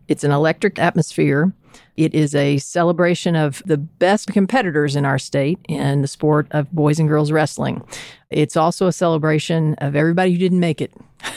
It's 0.08 0.24
an 0.24 0.30
electric 0.30 0.78
atmosphere. 0.78 1.52
It 1.96 2.14
is 2.14 2.34
a 2.34 2.58
celebration 2.58 3.36
of 3.36 3.62
the 3.64 3.78
best 3.78 4.28
competitors 4.28 4.96
in 4.96 5.04
our 5.04 5.18
state 5.18 5.58
in 5.68 6.02
the 6.02 6.08
sport 6.08 6.46
of 6.50 6.70
boys 6.72 6.98
and 6.98 7.08
girls 7.08 7.32
wrestling. 7.32 7.82
It's 8.30 8.56
also 8.56 8.86
a 8.86 8.92
celebration 8.92 9.74
of 9.78 9.96
everybody 9.96 10.32
who 10.32 10.38
didn't 10.38 10.60
make 10.60 10.80
it. 10.80 10.92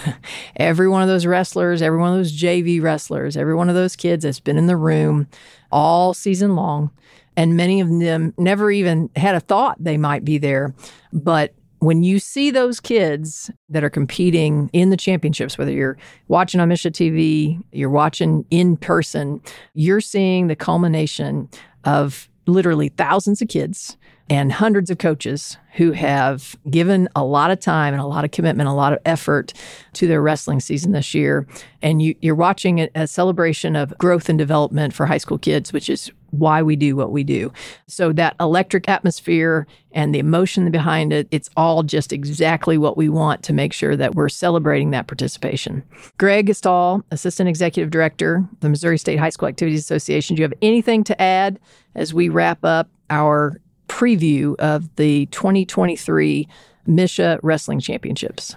every 0.58 0.90
one 0.90 1.02
of 1.02 1.08
those 1.08 1.26
wrestlers, 1.26 1.82
every 1.82 2.00
one 2.00 2.12
of 2.12 2.18
those 2.18 2.38
JV 2.38 2.82
wrestlers, 2.82 3.38
every 3.38 3.56
one 3.56 3.70
of 3.70 3.76
those 3.76 3.96
kids 3.96 4.24
that's 4.24 4.40
been 4.40 4.58
in 4.58 4.68
the 4.68 4.76
room 4.76 5.28
all 5.72 6.14
season 6.14 6.56
long. 6.56 6.92
And 7.38 7.56
many 7.56 7.80
of 7.80 7.88
them 7.88 8.34
never 8.38 8.70
even 8.70 9.10
had 9.16 9.36
a 9.36 9.40
thought 9.40 9.78
they 9.80 9.98
might 9.98 10.26
be 10.26 10.38
there. 10.38 10.74
But 11.14 11.54
when 11.80 12.04
you 12.04 12.20
see 12.20 12.52
those 12.52 12.80
kids 12.80 13.50
that 13.70 13.84
are 13.84 13.90
competing 13.90 14.70
in 14.74 14.90
the 14.90 14.98
championships, 14.98 15.58
whether 15.58 15.72
you're 15.72 15.98
watching 16.28 16.60
on 16.60 16.70
MSHSAA 16.70 16.92
TV, 16.92 17.64
you're 17.72 17.90
watching 17.90 18.46
in 18.50 18.78
person, 18.78 19.42
you're 19.74 20.02
seeing 20.02 20.48
the 20.48 20.56
culmination 20.56 21.50
of 21.86 22.30
literally 22.46 22.90
thousands 22.90 23.42
of 23.42 23.48
kids 23.48 23.98
and 24.30 24.52
hundreds 24.52 24.90
of 24.90 25.00
coaches 25.00 25.58
who 25.74 25.92
have 25.92 26.56
given 26.70 27.10
a 27.16 27.24
lot 27.24 27.50
of 27.50 27.60
time 27.60 27.94
and 27.94 28.02
a 28.02 28.06
lot 28.06 28.24
of 28.24 28.32
commitment, 28.32 28.70
a 28.70 28.74
lot 28.74 28.94
of 28.94 29.00
effort 29.06 29.54
to 29.94 30.08
their 30.08 30.22
wrestling 30.22 30.60
season 30.60 30.92
this 30.92 31.14
year. 31.14 31.48
And 31.82 32.02
you, 32.02 32.16
are 32.26 32.36
watching 32.36 32.82
a, 32.82 32.90
a 32.94 33.08
celebration 33.08 33.76
of 33.76 33.98
growth 33.98 34.30
and 34.30 34.38
development 34.38 34.94
for 34.94 35.08
high 35.08 35.18
school 35.18 35.40
kids, 35.40 35.74
which 35.74 35.90
is 35.90 36.12
why 36.32 36.62
we 36.62 36.76
do 36.76 36.96
what 36.96 37.12
we 37.12 37.24
do. 37.24 37.52
So 37.88 38.12
that 38.14 38.36
electric 38.40 38.88
atmosphere 38.88 39.68
and 39.92 40.14
the 40.14 40.20
emotion 40.20 40.70
behind 40.72 41.12
it, 41.12 41.28
it's 41.32 41.50
all 41.58 41.84
just 41.84 42.14
exactly 42.14 42.78
what 42.78 42.98
we 42.98 43.10
want 43.10 43.44
to 43.44 43.54
make 43.54 43.74
sure 43.74 43.96
that 43.96 44.16
we're 44.16 44.30
celebrating 44.30 44.92
that 44.92 45.08
participation. 45.08 45.84
Greg 46.18 46.54
Stahl, 46.54 47.04
Assistant 47.12 47.50
Executive 47.50 47.90
Director, 47.90 48.48
the 48.60 48.70
Missouri 48.70 48.98
State 48.98 49.20
High 49.20 49.30
School 49.30 49.48
Activities 49.48 49.82
Association, 49.82 50.36
do 50.36 50.42
you 50.42 50.46
have 50.46 50.58
anything 50.62 51.04
to 51.06 51.22
add 51.22 51.60
as 51.96 52.14
we 52.14 52.30
wrap 52.30 52.64
up 52.64 52.90
our 53.10 53.60
preview 53.90 54.56
of 54.60 54.96
the 54.96 55.26
2023 55.28 56.48
MSHSAA 56.88 57.40
Wrestling 57.44 57.80
Championships. 57.80 58.56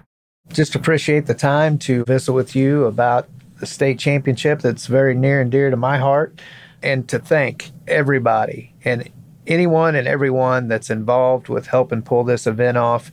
Just 0.52 0.74
appreciate 0.74 1.26
the 1.26 1.34
time 1.34 1.78
to 1.78 2.04
visit 2.04 2.32
with 2.32 2.54
you 2.54 2.84
about 2.84 3.28
the 3.60 3.66
state 3.66 3.98
championship 3.98 4.60
that's 4.60 4.86
very 4.86 5.14
near 5.14 5.40
and 5.40 5.50
dear 5.50 5.70
to 5.70 5.76
my 5.76 5.98
heart, 5.98 6.40
and 6.82 7.08
to 7.08 7.18
thank 7.18 7.70
everybody 7.86 8.72
and 8.84 9.08
anyone 9.46 9.94
and 9.94 10.06
everyone 10.06 10.68
that's 10.68 10.90
involved 10.90 11.48
with 11.48 11.66
helping 11.66 12.02
pull 12.02 12.24
this 12.24 12.46
event 12.46 12.76
off 12.76 13.10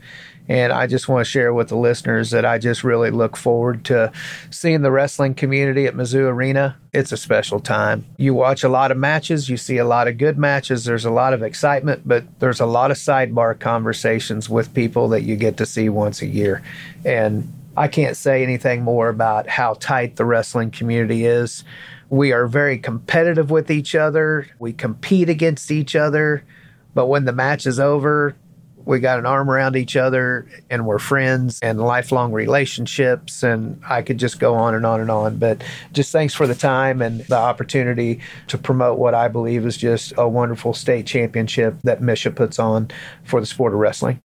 and 0.49 0.73
I 0.73 0.87
just 0.87 1.07
want 1.07 1.23
to 1.23 1.29
share 1.29 1.53
with 1.53 1.69
the 1.69 1.77
listeners 1.77 2.31
that 2.31 2.43
I 2.43 2.57
just 2.57 2.83
really 2.83 3.11
look 3.11 3.37
forward 3.37 3.85
to 3.85 4.11
seeing 4.49 4.81
the 4.81 4.91
wrestling 4.91 5.35
community 5.35 5.85
at 5.85 5.93
Mizzou 5.93 6.27
Arena. 6.27 6.75
It's 6.91 7.11
a 7.11 7.17
special 7.17 7.59
time. 7.59 8.03
You 8.17 8.33
watch 8.33 8.63
a 8.63 8.69
lot 8.69 8.89
of 8.89 8.97
matches, 8.97 9.47
you 9.47 9.57
see 9.57 9.77
a 9.77 9.85
lot 9.85 10.07
of 10.07 10.17
good 10.17 10.39
matches, 10.39 10.85
there's 10.85 11.05
a 11.05 11.11
lot 11.11 11.33
of 11.33 11.43
excitement, 11.43 12.01
but 12.03 12.39
there's 12.39 12.59
a 12.59 12.65
lot 12.65 12.89
of 12.89 12.97
sidebar 12.97 13.57
conversations 13.59 14.49
with 14.49 14.73
people 14.73 15.07
that 15.09 15.21
you 15.21 15.35
get 15.35 15.55
to 15.57 15.67
see 15.67 15.87
once 15.87 16.23
a 16.23 16.27
year. 16.27 16.63
And 17.05 17.53
I 17.77 17.87
can't 17.87 18.17
say 18.17 18.41
anything 18.41 18.81
more 18.81 19.07
about 19.07 19.47
how 19.47 19.75
tight 19.75 20.15
the 20.15 20.25
wrestling 20.25 20.71
community 20.71 21.25
is. 21.25 21.63
We 22.09 22.31
are 22.31 22.47
very 22.47 22.77
competitive 22.77 23.51
with 23.51 23.69
each 23.69 23.95
other. 23.95 24.47
We 24.59 24.73
compete 24.73 25.29
against 25.29 25.71
each 25.71 25.95
other. 25.95 26.43
But 26.95 27.07
when 27.07 27.25
the 27.25 27.33
match 27.33 27.67
is 27.67 27.79
over, 27.79 28.35
we 28.89 28.99
got 28.99 29.19
an 29.19 29.27
arm 29.27 29.51
around 29.51 29.75
each 29.75 29.95
other 29.95 30.47
and 30.71 30.85
we're 30.85 30.97
friends 30.97 31.59
and 31.61 31.79
lifelong 31.79 32.31
relationships 32.31 33.43
and 33.43 33.79
I 33.87 34.01
could 34.01 34.17
just 34.17 34.39
go 34.39 34.55
on 34.55 34.73
and 34.73 34.83
on 34.83 34.99
and 34.99 35.11
on 35.11 35.37
but 35.37 35.63
just 35.91 36.11
thanks 36.11 36.33
for 36.33 36.47
the 36.47 36.55
time 36.55 37.01
and 37.01 37.21
the 37.27 37.37
opportunity 37.37 38.19
to 38.47 38.57
promote 38.57 38.97
what 38.97 39.13
I 39.13 39.27
believe 39.27 39.65
is 39.67 39.77
just 39.77 40.13
a 40.17 40.27
wonderful 40.27 40.73
state 40.73 41.05
championship 41.05 41.75
that 41.83 42.01
MSHSAA 42.01 42.35
puts 42.35 42.57
on 42.57 42.89
for 43.25 43.39
the 43.39 43.45
sport 43.45 43.73
of 43.73 43.79
wrestling. 43.79 44.21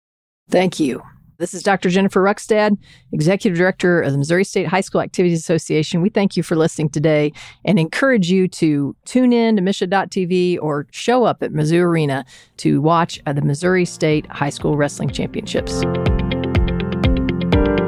Thank 0.50 0.78
you. 0.78 1.02
This 1.40 1.54
is 1.54 1.62
Dr. 1.62 1.88
Jennifer 1.88 2.22
Rukstad, 2.22 2.76
Executive 3.12 3.56
Director 3.56 4.02
of 4.02 4.12
the 4.12 4.18
Missouri 4.18 4.44
State 4.44 4.66
High 4.66 4.82
School 4.82 5.00
Activities 5.00 5.38
Association. 5.38 6.02
We 6.02 6.10
thank 6.10 6.36
you 6.36 6.42
for 6.42 6.54
listening 6.54 6.90
today 6.90 7.32
and 7.64 7.78
encourage 7.78 8.30
you 8.30 8.46
to 8.48 8.94
tune 9.06 9.32
in 9.32 9.56
to 9.56 9.62
MSHSAA.tv 9.62 10.58
or 10.60 10.86
show 10.90 11.24
up 11.24 11.42
at 11.42 11.52
Mizzou 11.52 11.80
Arena 11.80 12.26
to 12.58 12.82
watch 12.82 13.18
the 13.24 13.40
Missouri 13.40 13.86
State 13.86 14.26
High 14.26 14.50
School 14.50 14.76
Wrestling 14.76 15.08
Championships. 15.08 15.80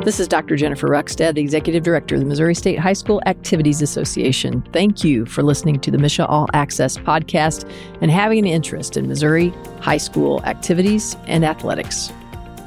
This 0.02 0.18
is 0.18 0.28
Dr. 0.28 0.56
Jennifer 0.56 0.88
Rukstad, 0.88 1.34
the 1.34 1.42
Executive 1.42 1.82
Director 1.82 2.14
of 2.14 2.22
the 2.22 2.26
Missouri 2.26 2.54
State 2.54 2.78
High 2.78 2.94
School 2.94 3.20
Activities 3.26 3.82
Association. 3.82 4.66
Thank 4.72 5.04
you 5.04 5.26
for 5.26 5.42
listening 5.42 5.78
to 5.80 5.90
the 5.90 5.98
MSHSAA 5.98 6.26
All 6.26 6.48
Access 6.54 6.96
podcast 6.96 7.70
and 8.00 8.10
having 8.10 8.38
an 8.38 8.46
interest 8.46 8.96
in 8.96 9.08
Missouri 9.08 9.52
high 9.82 9.98
school 9.98 10.42
activities 10.44 11.18
and 11.26 11.44
athletics. 11.44 12.10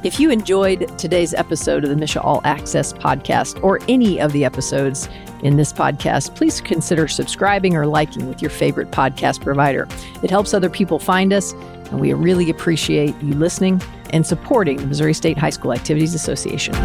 If 0.06 0.20
you 0.20 0.30
enjoyed 0.30 1.00
today's 1.00 1.34
episode 1.34 1.84
of 1.84 1.90
the 1.90 1.96
MSHSAA 1.96 2.24
All 2.24 2.40
Access 2.44 2.94
podcast 2.94 3.64
or 3.64 3.80
any 3.90 4.22
of 4.22 4.34
the 4.34 4.46
episodes 4.46 5.10
in 5.42 5.58
this 5.58 5.74
podcast, 5.74 6.36
please 6.36 6.62
consider 6.62 7.08
subscribing 7.08 7.76
or 7.76 7.88
liking 7.88 8.30
with 8.30 8.40
your 8.40 8.52
favorite 8.52 8.92
podcast 8.92 9.42
provider. 9.42 9.88
It 10.22 10.30
helps 10.30 10.54
other 10.54 10.70
people 10.70 11.00
find 11.00 11.34
us, 11.34 11.54
and 11.90 12.00
we 12.00 12.14
really 12.14 12.52
appreciate 12.52 13.20
you 13.20 13.34
listening 13.34 13.82
and 14.12 14.28
supporting 14.28 14.78
the 14.78 14.86
Missouri 14.86 15.16
State 15.16 15.40
High 15.40 15.50
School 15.50 15.74
Activities 15.74 16.14
Association. 16.14 16.76